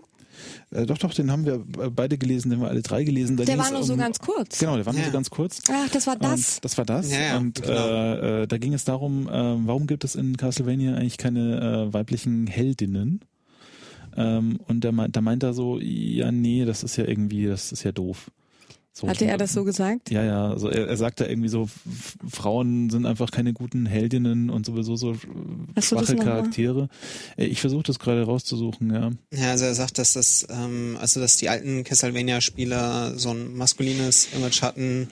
[0.71, 3.37] Äh, doch, doch, den haben wir äh, beide gelesen, den haben wir alle drei gelesen.
[3.37, 4.59] Da Der war nur so um, ganz kurz.
[4.59, 5.07] Genau, der war nur Ja.
[5.07, 5.61] so ganz kurz.
[5.71, 6.55] Ach, das war das.
[6.55, 7.11] Und das war das.
[7.11, 7.73] Ja, ja, und genau.
[7.87, 11.93] äh, äh, da ging es darum, äh, warum gibt es in Castlevania eigentlich keine äh,
[11.93, 13.21] weiblichen Heldinnen?
[14.15, 17.71] Ähm, und da, meint- da meint er so, ja, nee, das ist ja irgendwie, das
[17.71, 18.29] ist ja doof.
[18.95, 20.11] So, Hatte er das so gesagt?
[20.11, 21.67] Ja, ja, also er, er sagt da irgendwie so,
[22.29, 25.15] Frauen sind einfach keine guten Heldinnen und sowieso so
[25.75, 26.17] Hast du das schwache?
[26.17, 26.89] Charaktere.
[27.35, 29.09] Äh, Ich versuche das gerade rauszusuchen, ja.
[29.33, 34.27] Ja, also er sagt, dass das, ähm, also dass die alten Castlevania-Spieler so ein maskulines
[34.35, 35.07] Image hatten,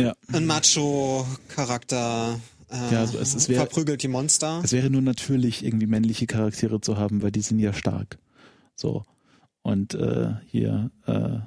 [0.00, 0.14] Ja.
[0.32, 2.40] ein Macho-Charakter,
[2.70, 4.60] äh, Ja, also es- es wär- verprügelt die Monster.
[4.64, 8.18] Es wäre nur natürlich, irgendwie männliche Charaktere zu haben, weil die sind ja stark.
[8.74, 9.04] So.
[9.62, 11.38] Und äh, hier, äh,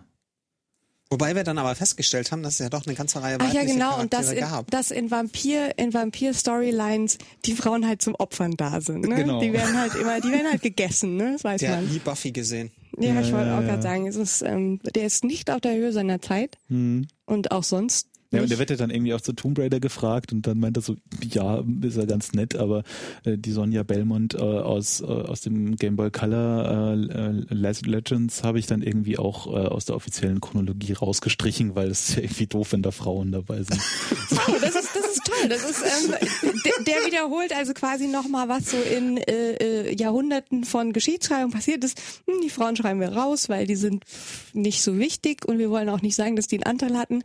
[1.12, 3.60] Wobei wir dann aber festgestellt haben, dass es ja doch eine ganze Reihe Ach ja,
[3.60, 4.72] weibliche genau, und dass Charaktere in, gab.
[4.72, 9.02] dass in Vampir, in Vampir-Storylines die Frauen halt zum Opfern da sind.
[9.08, 9.16] Ne?
[9.16, 9.42] Genau.
[9.42, 11.34] Die werden halt immer, die werden halt gegessen, ne?
[11.34, 11.92] Das weiß Der hat man.
[11.92, 12.72] nie Buffy gesehen.
[12.98, 13.68] Ja, ich Ja, wollte ja, auch ja.
[13.68, 17.08] gerade sagen, es ist, ähm, der ist nicht auf der Höhe seiner Zeit hm.
[17.26, 18.08] und auch sonst.
[18.32, 20.78] Ja, und der wird ja dann irgendwie auch zu Tomb Raider gefragt und dann meint
[20.78, 22.84] er so, ja, ist ja ganz nett, aber
[23.26, 28.44] äh, die Sonja Belmont äh, aus, äh, aus dem Game Boy Color äh, äh, Legends
[28.44, 32.24] habe ich dann irgendwie auch äh, aus der offiziellen Chronologie rausgestrichen, weil es ist ja
[32.24, 33.82] irgendwie doof, wenn da Frauen dabei sind.
[34.48, 35.50] Oh, das ist, das ist toll.
[35.50, 36.16] Das ist, ähm,
[36.66, 41.84] der, der wiederholt also quasi nochmal, was so in äh, äh, Jahrhunderten von Geschichtsschreibung passiert
[41.84, 42.02] ist.
[42.28, 44.04] Hm, die Frauen schreiben wir raus, weil die sind
[44.54, 47.24] nicht so wichtig und wir wollen auch nicht sagen, dass die einen Anteil hatten.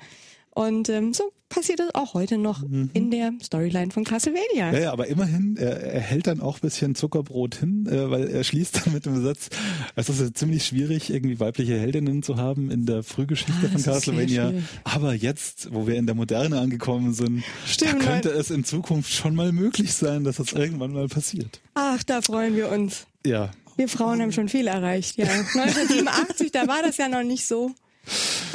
[0.57, 4.73] Und ähm, so passiert es auch heute noch in der Storyline von Castlevania.
[4.73, 8.27] Ja, ja, aber immerhin, er, er hält dann auch ein bisschen Zuckerbrot hin, äh, weil
[8.29, 9.51] er schließt dann mit dem Satz,
[9.97, 13.83] es ist ja ziemlich schwierig, irgendwie weibliche Heldinnen zu haben in der Frühgeschichte Ah, von
[13.83, 14.53] Castlevania.
[14.85, 18.65] Aber jetzt, wo wir in der Moderne angekommen sind, Stimmt, da könnte weil- es in
[18.65, 21.61] Zukunft schon mal möglich sein, dass das irgendwann mal passiert.
[21.75, 23.07] Ach, da freuen wir uns.
[23.27, 23.51] Ja.
[23.77, 25.27] Wir Frauen haben schon viel erreicht, ja.
[25.55, 27.73] 1987, da war das ja noch nicht so.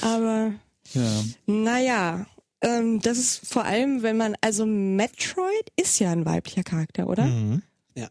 [0.02, 0.52] Aber
[0.94, 1.24] Ja.
[1.46, 2.26] naja,
[2.62, 7.26] ähm, das ist vor allem, wenn man, also Metroid ist ja ein weiblicher Charakter, oder?
[7.26, 7.62] Mhm.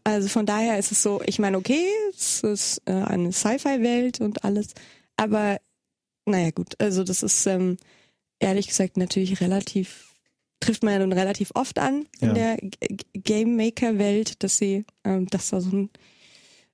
[0.03, 4.43] Also von daher ist es so, ich meine, okay, es ist äh, eine Sci-Fi-Welt und
[4.43, 4.69] alles,
[5.17, 5.59] aber
[6.25, 7.77] naja gut, also das ist ähm,
[8.39, 10.13] ehrlich gesagt natürlich relativ,
[10.59, 12.33] trifft man ja nun relativ oft an in Ja.
[12.33, 15.89] der G- Game Maker-Welt, dass sie, ähm, dass da so ein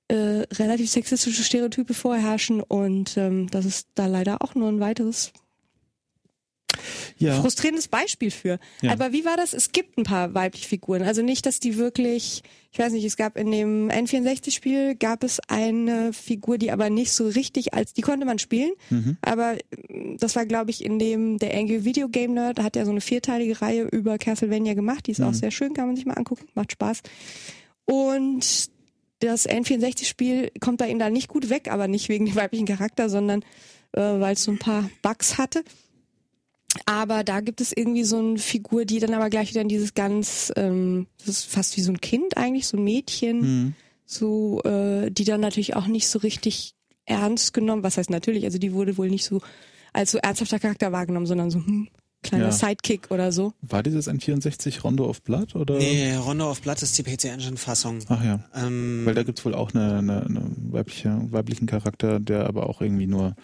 [0.08, 5.32] äh, relativ sexistische Stereotype vorherrschen und ähm, das ist da leider auch nur ein weiteres
[7.18, 7.40] Ja.
[7.40, 8.58] frustrierendes Beispiel für.
[8.82, 8.92] Ja.
[8.92, 9.52] Aber wie war das?
[9.52, 11.02] Es gibt ein paar weibliche Figuren.
[11.02, 15.40] Also nicht, dass die wirklich, ich weiß nicht, es gab in dem N64-Spiel gab es
[15.48, 19.16] eine Figur, die aber nicht so richtig als, die konnte man spielen, Mhm.
[19.22, 22.84] aber äh, das war, glaube ich, in dem, der Angry Video Game Nerd hat ja
[22.84, 26.06] so eine vierteilige Reihe über Castlevania gemacht, die ist auch sehr schön, kann man sich
[26.06, 27.02] mal angucken, macht Spaß.
[27.84, 28.70] Und
[29.20, 33.08] das N64-Spiel kommt bei ihm da nicht gut weg, aber nicht wegen dem weiblichen Charakter,
[33.08, 33.42] sondern
[33.92, 35.64] äh, weil es so ein paar Bugs hatte.
[36.86, 39.94] Aber da gibt es irgendwie so eine Figur, die dann aber gleich wieder in dieses
[39.94, 43.74] ganz, ähm, das ist fast wie so ein Kind eigentlich, so ein Mädchen, Mhm.
[44.04, 48.58] so, äh, die dann natürlich auch nicht so richtig ernst genommen, was heißt natürlich, also
[48.58, 49.40] die wurde wohl nicht so
[49.92, 51.88] als so ernsthafter Charakter wahrgenommen, sondern so, hm,
[52.22, 52.52] kleiner Ja.
[52.52, 53.52] Sidekick oder so.
[53.62, 55.78] War dieses N64 Rondo of Blood oder?
[55.78, 58.00] Nee, Rondo of Blood ist die PC Engine Fassung.
[58.08, 58.44] Ach ja.
[58.54, 62.80] Ähm, Weil da gibt's wohl auch eine, eine, eine weibliche, weiblichen Charakter, der aber auch
[62.82, 63.34] irgendwie nur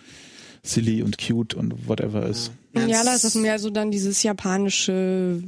[0.65, 2.51] silly und cute und whatever ist.
[2.75, 5.43] Ja, es- da ist das mehr so dann dieses japanische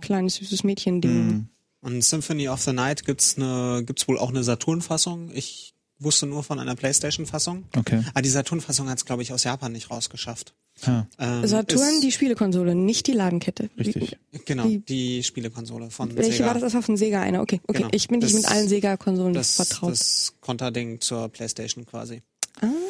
[0.00, 1.26] kleines süßes Mädchen-Ding.
[1.26, 1.46] Mhm.
[1.82, 5.30] Und Symphony of the Night gibt's eine, gibt's wohl auch eine Saturn-Fassung.
[5.34, 7.64] Ich wusste nur von einer PlayStation-Fassung.
[7.76, 8.02] Okay.
[8.14, 10.54] Ah, die Saturn-Fassung hat's, glaube ich, aus Japan nicht rausgeschafft.
[10.86, 13.68] Ah, Ähm, Saturn, ist, die Spielekonsole, nicht die Ladenkette.
[13.78, 14.16] richtig.
[14.46, 16.46] Genau, die- die Spielekonsole von Welche Sega.
[16.46, 16.62] war das?
[16.62, 17.42] Das war von Sega einer.
[17.42, 17.78] Okay, okay.
[17.78, 17.90] Genau.
[17.92, 19.90] Ich bin nicht Das- mit allen Sega-Konsolen das, vertraut.
[19.92, 22.22] das Konterding zur PlayStation quasi.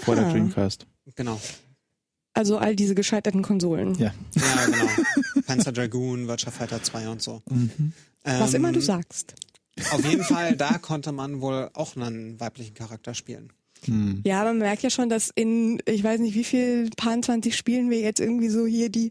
[0.02, 0.32] Vor der Ah.
[0.32, 0.86] Dreamcast.
[1.16, 1.40] Genau.
[2.32, 3.94] Also all diese gescheiterten Konsolen.
[3.96, 4.14] Ja.
[4.34, 5.42] Ja, genau.
[5.46, 7.42] Panzer Dragoon, Virtua Fighter 2 und so.
[7.50, 7.92] Mhm.
[8.24, 9.34] Was Ähm, immer du sagst.
[9.92, 13.52] Auf jeden Fall, da konnte man wohl auch einen weiblichen Charakter spielen.
[13.86, 14.20] Hm.
[14.26, 17.56] Ja, aber man merkt ja schon, dass in, ich weiß nicht, wie viel paar 20
[17.56, 19.10] Spielen wir jetzt irgendwie so hier die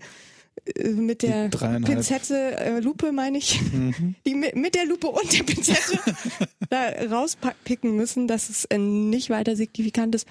[0.76, 1.50] äh, mit der.
[1.50, 4.16] Pinzette, äh, Lupe meine ich, Mhm.
[4.28, 6.00] die mit, mit der Lupe und der Pinzette
[6.70, 10.28] da rauspicken müssen, dass es äh, nicht weiter signifikant ist.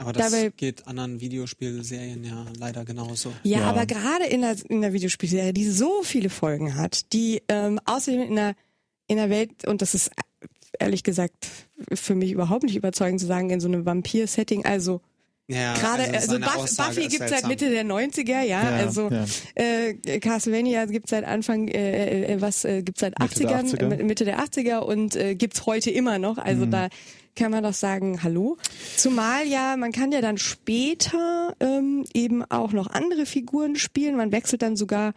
[0.00, 3.32] Aber das Dabei- geht anderen Videospielserien ja leider genauso.
[3.42, 3.64] Ja, Ja.
[3.66, 8.22] aber gerade in der, in der Videospielserie, die so viele Folgen hat, die ähm, außerdem
[8.22, 8.54] in der,
[9.08, 10.46] in der Welt, und das ist äh,
[10.78, 11.48] ehrlich gesagt
[11.92, 15.00] für mich überhaupt nicht überzeugend zu sagen, in so einem Vampir-Setting, also
[15.48, 17.48] Ja, gerade, also, seine Buff, Buffy gibt's seit.
[17.48, 19.24] Mitte der 90er, ja, Ja, also ja.
[19.56, 23.98] Äh, Castlevania gibt's seit Anfang, äh, äh, was äh, gibt's seit Mitte der 80ern, 80er.
[23.98, 26.70] äh, Mitte der 80er und äh, gibt's heute immer noch, also Mhm.
[26.70, 26.88] da
[27.38, 28.58] kann man doch sagen, hallo.
[28.96, 34.16] Zumal ja, man kann ja dann später ähm, eben auch noch andere Figuren spielen.
[34.16, 35.14] Man wechselt dann sogar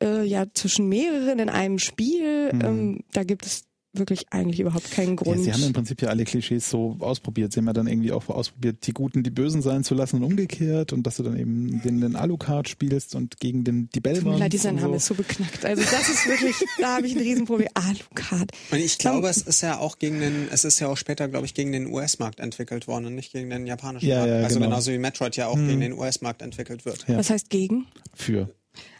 [0.00, 2.52] äh, ja zwischen mehreren in einem Spiel.
[2.52, 2.60] Mhm.
[2.62, 3.64] Ähm, da gibt es
[3.98, 5.44] wirklich eigentlich überhaupt keinen Ja, Grund.
[5.44, 7.52] sie haben im Prinzip ja alle Klischees so ausprobiert.
[7.52, 10.24] Sie haben ja dann irgendwie auch ausprobiert, die Guten die Bösen sein zu lassen und
[10.24, 14.06] umgekehrt und dass du dann eben den, den Alucard spielst und gegen den die Tut
[14.06, 14.38] mir Bellmann.
[14.38, 14.94] leid, dieser Name so.
[14.94, 15.64] ist so beknackt.
[15.64, 17.68] Also das ist wirklich, da habe ich ein Riesenproblem.
[17.74, 18.50] Alucard.
[18.70, 21.46] Und ich glaube, es ist ja auch gegen den, es ist ja auch später, glaube
[21.46, 24.30] ich, gegen den US-Markt entwickelt worden und nicht gegen den japanischen Ja, Markt.
[24.30, 24.66] ja, also genau.
[24.70, 27.06] genauso wie Metroid ja auch gegen den US-Markt entwickelt wird.
[27.08, 27.16] Ja.
[27.18, 27.86] Was heißt gegen?
[28.14, 28.50] Für.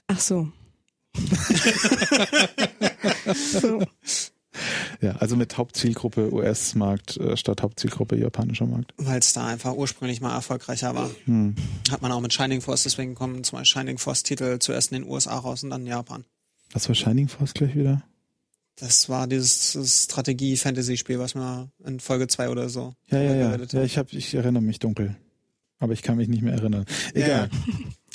[0.06, 0.48] Ach so.
[3.34, 3.82] so.
[5.00, 8.94] Ja, also mit Hauptzielgruppe US-Markt äh, statt Hauptzielgruppe japanischer Markt.
[8.96, 11.10] Weil es da einfach ursprünglich mal erfolgreicher war.
[11.24, 11.54] Hm.
[11.90, 15.10] Hat man auch mit Shining Force, deswegen kommen zum Beispiel Shining Force-Titel zuerst in den
[15.10, 16.24] USA raus und dann in Japan.
[16.72, 18.02] Was war Shining Force gleich wieder?
[18.76, 23.56] Das war dieses Strategie-Fantasy-Spiel, was wir in Folge 2 oder so Ja, ja, ja.
[23.56, 25.16] Ja, ich hab, ich erinnere mich dunkel.
[25.78, 26.84] Aber ich kann mich nicht mehr erinnern.
[27.14, 27.50] Egal.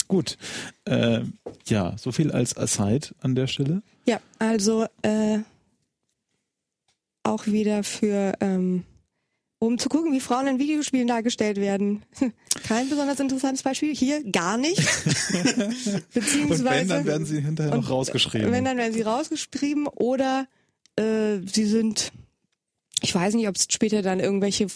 [0.07, 0.37] Gut.
[0.85, 1.21] Äh,
[1.67, 3.81] ja, so viel als Aside an der Stelle.
[4.05, 5.39] Ja, also äh,
[7.23, 8.83] auch wieder für, ähm,
[9.59, 12.03] um zu gucken, wie Frauen in Videospielen dargestellt werden.
[12.63, 13.95] Kein besonders interessantes Beispiel.
[13.95, 14.77] Hier gar nicht.
[16.13, 18.51] Beziehungsweise, Und wenn, dann werden sie hinterher noch rausgeschrieben.
[18.51, 20.47] wenn, dann werden sie rausgeschrieben oder
[20.95, 22.11] äh, sie sind
[23.03, 24.67] ich weiß nicht, ob es später dann irgendwelche,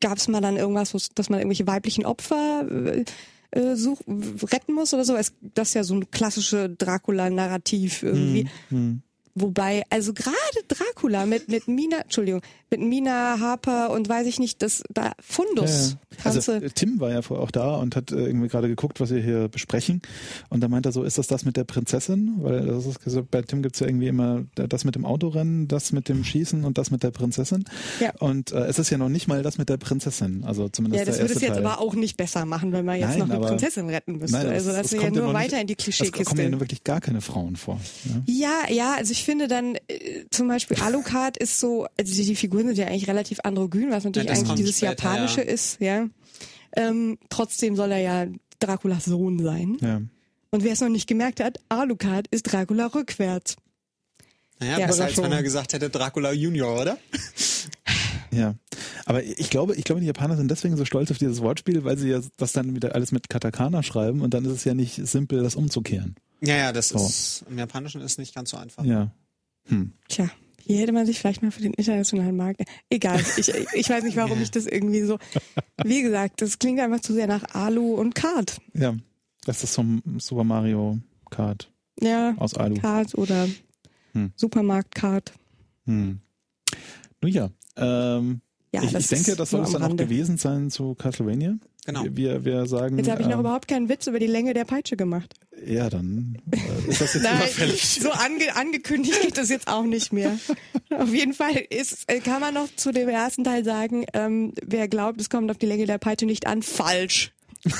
[0.00, 3.04] gab es mal dann irgendwas, dass man irgendwelche weiblichen Opfer äh,
[3.50, 5.16] äh, such, retten muss oder so.
[5.16, 8.48] Es, das ist ja so ein klassische Dracula-Narrativ irgendwie.
[8.68, 9.02] hm.
[9.34, 10.34] Wobei, also gerade
[10.68, 15.96] Dracula mit, mit Mina, Entschuldigung, mit Mina Harper und weiß ich nicht, das da Fundus.
[16.22, 16.30] Ja.
[16.30, 19.10] Also äh, Tim war ja vorher auch da und hat äh, irgendwie gerade geguckt, was
[19.10, 20.02] wir hier besprechen.
[20.50, 22.34] Und da meint er so, ist das das mit der Prinzessin?
[22.40, 25.92] Weil das ist, also bei Tim gibt's ja irgendwie immer das mit dem Autorennen, das
[25.92, 27.64] mit dem Schießen und das mit der Prinzessin.
[28.00, 28.12] Ja.
[28.18, 30.44] Und äh, es ist ja noch nicht mal das mit der Prinzessin.
[30.44, 31.64] Also zumindest ja, das würde es jetzt Teil.
[31.66, 34.36] aber auch nicht besser machen, wenn man jetzt Nein, noch eine aber- Prinzessin retten müsste.
[34.36, 36.60] Nein, also das, das wäre ja nur weiter nicht- in die Es kommen ja Klischeekiste.
[36.60, 37.80] wirklich gar keine Frauen vor.
[38.26, 38.42] Ja?
[38.68, 42.36] Ja, ja, also ich finde dann äh, zum Beispiel Alucard ist so, also die, die
[42.36, 45.46] Figuren sind ja eigentlich relativ androgyn, was natürlich Ja, eigentlich dieses später, Japanische ja.
[45.50, 46.08] ist, ja.
[46.76, 48.26] Ähm, trotzdem soll er ja
[48.60, 49.76] Draculas Sohn sein.
[49.80, 50.00] Ja.
[50.50, 53.56] Und wer es noch nicht gemerkt hat, Alucard ist Dracula rückwärts.
[54.60, 54.86] Naja, Ja.
[54.86, 55.24] besser als Überraschung.
[55.24, 56.98] wenn er gesagt hätte Dracula Junior, oder?
[58.30, 58.54] Ja,
[59.06, 61.98] aber ich glaube, ich glaube, die Japaner sind deswegen so stolz auf dieses Wortspiel, weil
[61.98, 64.94] sie ja das dann wieder alles mit Katakana schreiben und dann ist es ja nicht
[65.06, 66.16] simpel, das umzukehren.
[66.40, 66.98] Ja, ja, das So.
[66.98, 68.84] ist im Japanischen ist nicht ganz so einfach.
[68.84, 69.12] Ja.
[69.68, 69.92] Hm.
[70.08, 70.28] Tja,
[70.60, 72.62] hier hätte man sich vielleicht mal für den internationalen Markt.
[72.90, 75.18] Egal, ich, ich weiß nicht, warum ich das irgendwie so.
[75.84, 78.60] Wie gesagt, das klingt einfach zu sehr nach Alu und Kart.
[78.74, 78.94] Ja.
[79.44, 80.98] Das ist vom Super Mario
[81.30, 82.76] Kart Ja, aus Alu.
[82.76, 83.48] Kart oder
[84.12, 84.32] Hm.
[84.36, 85.32] Supermarkt-Kart.
[85.86, 86.20] Hm.
[87.20, 88.40] Nun ja, ähm,
[88.74, 90.04] Ja, ich, ich denke, das soll es dann auch Rande.
[90.04, 91.56] gewesen sein zu Castlevania.
[91.84, 92.04] Genau.
[92.08, 92.96] Wir, wir sagen.
[92.96, 95.34] Jetzt habe ich noch ähm, überhaupt keinen Witz über die Länge der Peitsche gemacht.
[95.66, 96.56] Ja, dann äh,
[96.90, 98.00] ist das jetzt Nein, überfällig.
[98.00, 100.38] so ange angekündigt geht das jetzt auch nicht mehr.
[100.90, 104.88] Auf jeden Fall ist, äh, kann man noch zu dem ersten Teil sagen, ähm, wer
[104.88, 107.32] glaubt, es kommt auf die Länge der Peitsche nicht an, falsch.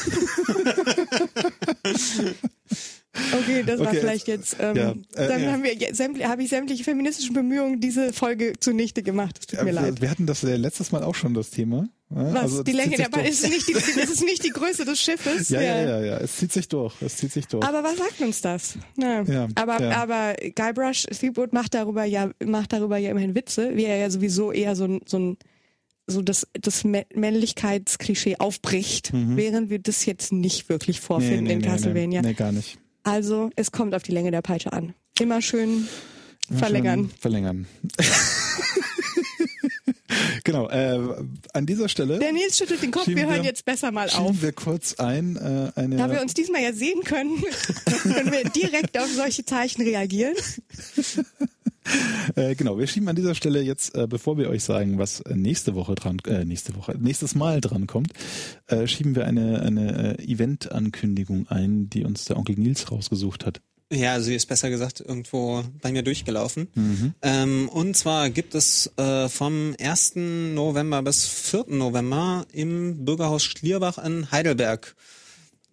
[3.34, 4.56] Okay, das war Okay, vielleicht jetzt.
[4.58, 5.52] Ähm, ja, äh, dann ja.
[5.52, 9.36] haben wir habe ich sämtliche feministischen Bemühungen diese Folge zunichte gemacht.
[9.40, 10.00] Es tut Ja, mir wir, leid.
[10.00, 11.88] wir hatten das ja letztes Mal auch schon das Thema.
[12.08, 12.42] Ja, Was?
[12.42, 13.28] also die Länge der durch.
[13.28, 15.50] ist nicht die, das ist nicht die Größe des Schiffes.
[15.50, 16.16] Ja, ja, ja, ja.
[16.18, 16.94] Es zieht sich durch.
[17.02, 17.62] Es zieht sich durch.
[17.66, 18.78] Aber was sagt uns das?
[18.96, 19.22] Ja.
[19.22, 19.90] Ja, aber, ja.
[20.02, 24.52] aber Guybrush Threepwood macht darüber ja, macht darüber ja immerhin Witze, wie er ja sowieso
[24.52, 25.36] eher so ein, so ein,
[26.06, 32.20] so das, das Mä- Männlichkeitsklischee aufbricht, während wir das jetzt nicht wirklich vorfinden in Castlevania.
[32.20, 32.26] Mhm.
[32.26, 32.78] Nee, nee, gar nicht.
[33.04, 34.94] Also, es kommt auf die Länge der Peitsche an.
[35.18, 35.88] Immer schön
[36.48, 37.08] Immer verlängern.
[37.10, 37.66] schön Verlängern.
[40.44, 40.68] genau.
[40.68, 41.00] Äh,
[41.52, 44.42] an dieser Stelle Der Nils schüttelt den Kopf, wir hören jetzt besser mal auf.
[44.42, 45.96] wir kurz ein äh, eine.
[45.96, 47.42] Da wir uns diesmal ja sehen können,
[48.02, 50.34] können wir direkt auf solche Zeichen reagieren.
[52.36, 55.74] Äh, genau, wir schieben an dieser Stelle jetzt, äh, bevor wir euch sagen, was nächste
[55.74, 58.12] Woche dran, äh, nächste Woche, nächstes Mal dran kommt,
[58.68, 63.60] äh, schieben wir eine, eine äh, Event-Ankündigung ein, die uns der Onkel Nils rausgesucht hat.
[63.92, 66.68] Ja, sie ist besser gesagt irgendwo bei mir durchgelaufen.
[66.74, 67.14] Mhm.
[67.22, 70.12] Ähm, und zwar gibt es äh, vom 1.
[70.54, 71.64] November bis 4.
[71.68, 74.94] November im Bürgerhaus Schlierbach in Heidelberg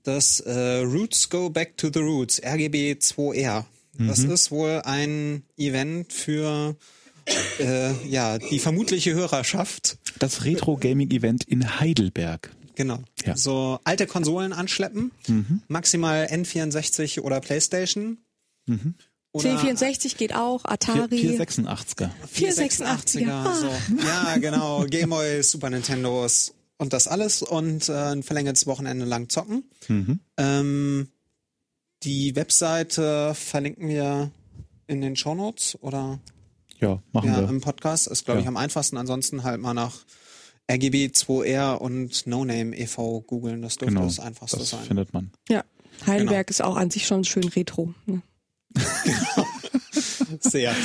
[0.03, 3.65] das äh, Roots Go Back to the Roots, RGB 2R.
[3.97, 4.31] Das Mhm.
[4.31, 6.75] ist wohl ein Event für
[7.59, 9.97] äh, ja, die vermutliche Hörerschaft.
[10.19, 12.51] Das Retro-Gaming-Event in Heidelberg.
[12.75, 12.99] Genau.
[13.25, 13.35] Ja.
[13.35, 15.11] So alte Konsolen anschleppen,
[15.67, 18.19] maximal N64 oder Playstation.
[19.31, 21.37] Oder C64 geht auch, Atari.
[21.37, 22.09] 486er.
[22.33, 23.55] 486er.
[23.55, 23.69] so.
[24.03, 24.85] Ja, genau.
[24.85, 29.63] Gameboy, Super Nintendos und das alles und äh, ein verlängertes Wochenende lang zocken.
[29.87, 30.19] Mhm.
[30.37, 31.07] Ähm,
[32.03, 34.31] die Webseite verlinken wir
[34.87, 36.19] in den Shownotes oder
[36.79, 37.49] Ja, machen ja, wir.
[37.49, 38.07] im Podcast.
[38.07, 38.43] Ist, glaube Ja.
[38.43, 38.97] ich, am einfachsten.
[38.97, 40.05] Ansonsten halt mal nach
[40.71, 43.21] RGB 2R und No Name e.V.
[43.21, 43.61] googeln.
[43.61, 44.05] Das dürfte Genau.
[44.07, 44.83] das einfachste Das sein.
[44.83, 45.31] findet man.
[45.49, 45.63] Ja.
[46.07, 46.51] Heidelberg Genau.
[46.55, 47.93] ist auch an sich schon schön retro.
[48.05, 48.21] Ne?
[50.41, 50.75] Sehr.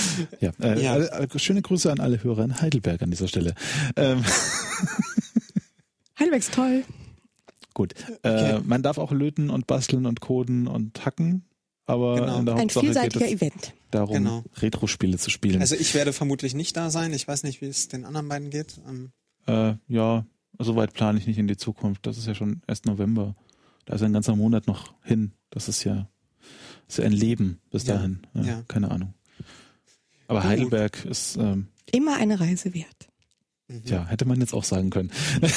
[0.41, 0.93] Ja, äh, Ja.
[0.95, 3.55] Alle, alle, schöne Grüße an alle Hörer in Heidelberg an dieser Stelle.
[3.97, 4.25] Ähm,
[6.19, 6.85] Heidelberg ist toll.
[7.75, 7.95] Gut.
[8.23, 8.61] Äh, Okay.
[8.65, 11.45] man darf auch löten und basteln und coden und hacken,
[11.87, 12.39] aber Genau.
[12.39, 13.75] in der Ein Hauptsache geht vielseitiger es Event.
[13.91, 14.45] darum, Genau.
[14.57, 15.61] Retro-Spiele zu spielen.
[15.61, 17.13] Also ich werde vermutlich nicht da sein.
[17.13, 18.81] Ich weiß nicht, wie es den anderen beiden geht.
[18.89, 19.11] Ähm,
[19.47, 20.25] Äh, ja,
[20.59, 22.07] so weit plane ich nicht in die Zukunft.
[22.07, 23.35] Das ist ja schon erst November.
[23.85, 25.33] Da ist ein ganzer Monat noch hin.
[25.51, 26.09] Das ist ja,
[26.89, 28.21] ist ja ein Leben bis Ja, dahin.
[28.33, 28.63] Ja, ja.
[28.69, 29.13] Keine Ahnung.
[30.29, 30.49] Aber Gut.
[30.49, 33.09] Heidelberg ist, ähm, Immer eine Reise wert.
[33.75, 33.83] Mhm.
[33.91, 35.11] ja, hätte man jetzt auch sagen können.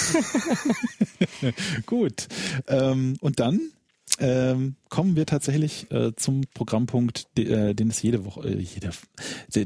[1.85, 2.27] Gut.
[2.67, 3.59] Ähm, und dann
[4.19, 8.89] ähm, kommen wir tatsächlich äh, zum Programmpunkt, de, äh, den es jede Woche, äh, jede,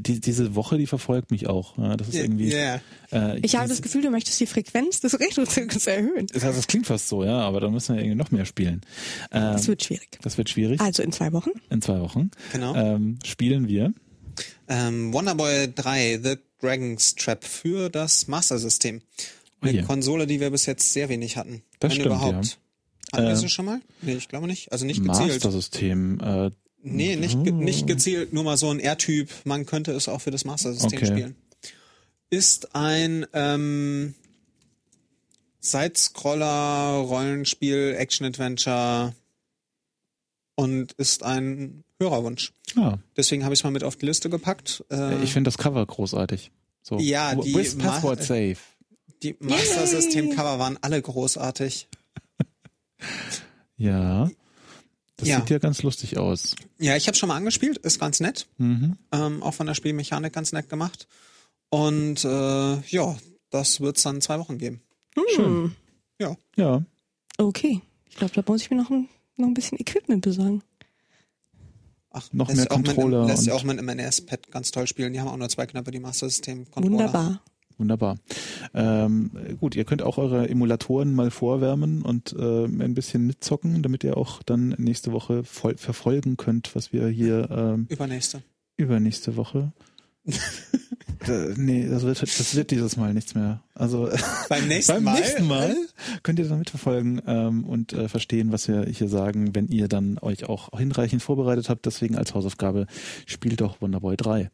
[0.00, 1.78] die, diese Woche, die verfolgt mich auch.
[1.78, 2.50] Ja, das ist irgendwie.
[2.52, 2.80] ja.
[3.12, 6.26] Äh, Ich habe das Gefühl, du möchtest die Frequenz des Retro-Zirkus erhöhen.
[6.32, 8.82] das, heißt, das klingt fast so, ja, aber dann müssen wir irgendwie noch mehr spielen.
[9.30, 10.18] Ähm, Das wird schwierig.
[10.20, 10.80] das wird schwierig.
[10.80, 11.50] Also in zwei Wochen.
[11.70, 12.74] In zwei Wochen Genau.
[12.74, 13.94] ähm, spielen wir.
[14.68, 19.02] Ähm, Wonderboy 3, The Dragon's Trap für das Master System.
[19.60, 19.82] Oh Eine je.
[19.82, 21.62] Konsole, die wir bis jetzt sehr wenig hatten.
[21.80, 22.58] Das Wenn stimmt, überhaupt.
[23.12, 23.80] Hatten wir Äh, sie schon mal?
[24.00, 24.72] Nee, ich glaube nicht.
[24.72, 25.28] Also nicht gezielt.
[25.34, 26.20] Master-System.
[26.20, 26.50] Äh,
[26.84, 27.42] Nee, nicht, Oh.
[27.42, 29.28] nicht gezielt, nur mal so ein R-Typ.
[29.44, 31.06] Man könnte es auch für das Master System Okay.
[31.06, 31.36] spielen.
[32.28, 34.14] Ist ein ähm,
[35.60, 39.14] Sidescroller, Rollenspiel, Action-Adventure
[40.56, 42.52] und ist ein Hörerwunsch.
[42.76, 44.84] ja, Deswegen habe ich es mal mit auf die Liste gepackt.
[44.90, 46.50] Äh, ich finde das Cover großartig.
[46.82, 46.98] So.
[46.98, 48.56] Ja, die With Ma- Password Safe.
[49.22, 51.88] die Master System-Cover waren alle großartig.
[53.76, 54.30] Ja.
[55.16, 55.40] Das Ja.
[55.40, 56.54] sieht ja ganz lustig aus.
[56.78, 58.46] Ja, ich habe schon mal angespielt, ist ganz nett.
[58.58, 58.96] Mhm.
[59.12, 61.06] Ähm, auch von der Spielmechanik ganz nett gemacht.
[61.68, 63.16] Und äh, ja,
[63.50, 64.82] das wird es dann in zwei Wochen geben.
[65.34, 65.44] Schön.
[65.44, 65.76] Hm.
[66.20, 66.36] Ja.
[66.56, 66.82] Ja.
[67.38, 67.80] Okay.
[68.08, 70.62] Ich glaube, da muss ich mir noch ein, noch ein bisschen Equipment besorgen.
[72.12, 74.86] Ach, Noch lässt mehr auch mit Controller Lässt und- auch mit einem NES-Pad ganz toll
[74.86, 75.12] spielen.
[75.12, 76.90] Die haben auch nur zwei Knöpfe, die Master System-Controller.
[76.98, 77.42] Wunderbar.
[77.78, 78.18] Wunderbar.
[78.74, 84.04] Ähm, gut, ihr könnt auch eure Emulatoren mal vorwärmen und äh, ein bisschen mitzocken, damit
[84.04, 88.42] ihr auch dann nächste Woche voll verfolgen könnt, was wir hier ähm, Übernächste.
[88.76, 89.72] übernächste Woche.
[91.28, 93.62] äh, nee, das wird, das wird dieses Mal nichts mehr.
[93.74, 94.08] Also
[94.48, 95.14] Beim nächsten beim Mal.
[95.20, 95.76] nächsten Mal
[96.22, 100.18] könnt ihr dann mitverfolgen ähm, und äh, verstehen, was wir hier sagen, wenn ihr dann
[100.18, 101.86] euch auch hinreichend vorbereitet habt.
[101.86, 102.86] Deswegen als Hausaufgabe
[103.26, 104.50] spielt doch Wonderboy 3.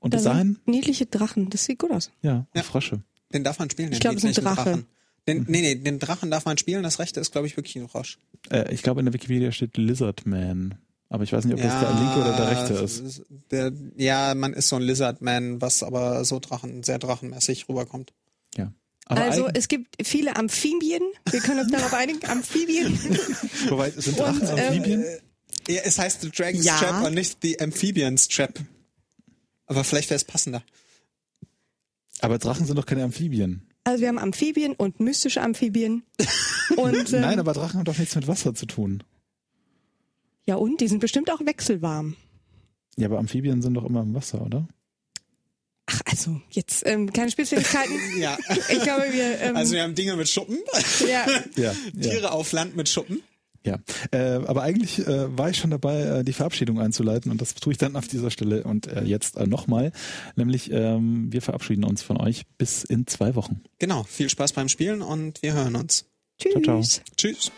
[0.00, 1.50] Und Da bis dahin, sind niedliche Drachen.
[1.50, 2.10] Das sieht gut aus.
[2.22, 2.62] ja, und Ja.
[2.62, 3.02] Frösche.
[3.32, 3.92] Den darf man spielen.
[3.92, 4.70] Ich den glaub, es ist ein niedlichen Drache.
[4.70, 4.86] Drachen.
[5.28, 6.82] Den, nee, nee, den Drachen darf man spielen.
[6.82, 8.18] Das rechte ist, glaube ich, wirklich ein Frosch.
[8.50, 10.74] Äh, ich glaube, in der Wikipedia steht Lizardman.
[11.12, 13.22] Aber ich weiß nicht, ob das der linke oder der rechte ist.
[13.50, 18.14] Der, ja, man ist so ein Lizardman, was aber so Drachen, sehr drachenmäßig rüberkommt.
[18.56, 18.72] Ja.
[19.04, 21.02] Aber also es gibt viele Amphibien.
[21.30, 22.18] Wir können uns darauf einigen.
[22.30, 22.98] Amphibien.
[23.68, 25.04] wobei, sind Drachen und, ähm, Amphibien?
[25.68, 26.78] Ja, es heißt The Dragon's Ja.
[26.78, 28.60] Trap und nicht The Amphibian's Trap.
[29.66, 30.62] Aber vielleicht wäre es passender.
[32.20, 33.68] Aber Drachen sind doch keine Amphibien.
[33.84, 36.04] Also wir haben Amphibien und mystische Amphibien.
[36.76, 39.02] Und, ähm, Nein, aber Drachen haben doch nichts mit Wasser zu tun.
[40.46, 42.16] Ja und, die sind bestimmt auch wechselwarm.
[42.96, 44.68] Ja, aber Amphibien sind doch immer im Wasser, oder?
[45.86, 47.94] Ach, also, jetzt ähm, keine Spitzfindigkeiten.
[48.18, 48.38] Ja.
[48.70, 49.40] Ich glaube, wir...
[49.40, 50.58] Ähm, Also wir haben Dinge mit Schuppen,
[51.08, 51.26] ja,
[51.56, 51.74] Ja.
[52.00, 53.22] Tiere auf Land mit Schuppen.
[53.64, 53.78] Ja,
[54.10, 57.72] äh, aber eigentlich äh, war ich schon dabei, äh, die Verabschiedung einzuleiten und das tue
[57.72, 59.92] ich dann auf dieser Stelle und äh, jetzt äh, nochmal,
[60.34, 63.62] nämlich ähm, wir verabschieden uns von euch bis in zwei Wochen.
[63.78, 66.06] Genau, viel Spaß beim Spielen und wir hören uns.
[66.42, 66.52] Tschüss.
[66.52, 66.82] Ciao, ciao.
[67.16, 67.52] Tschüss.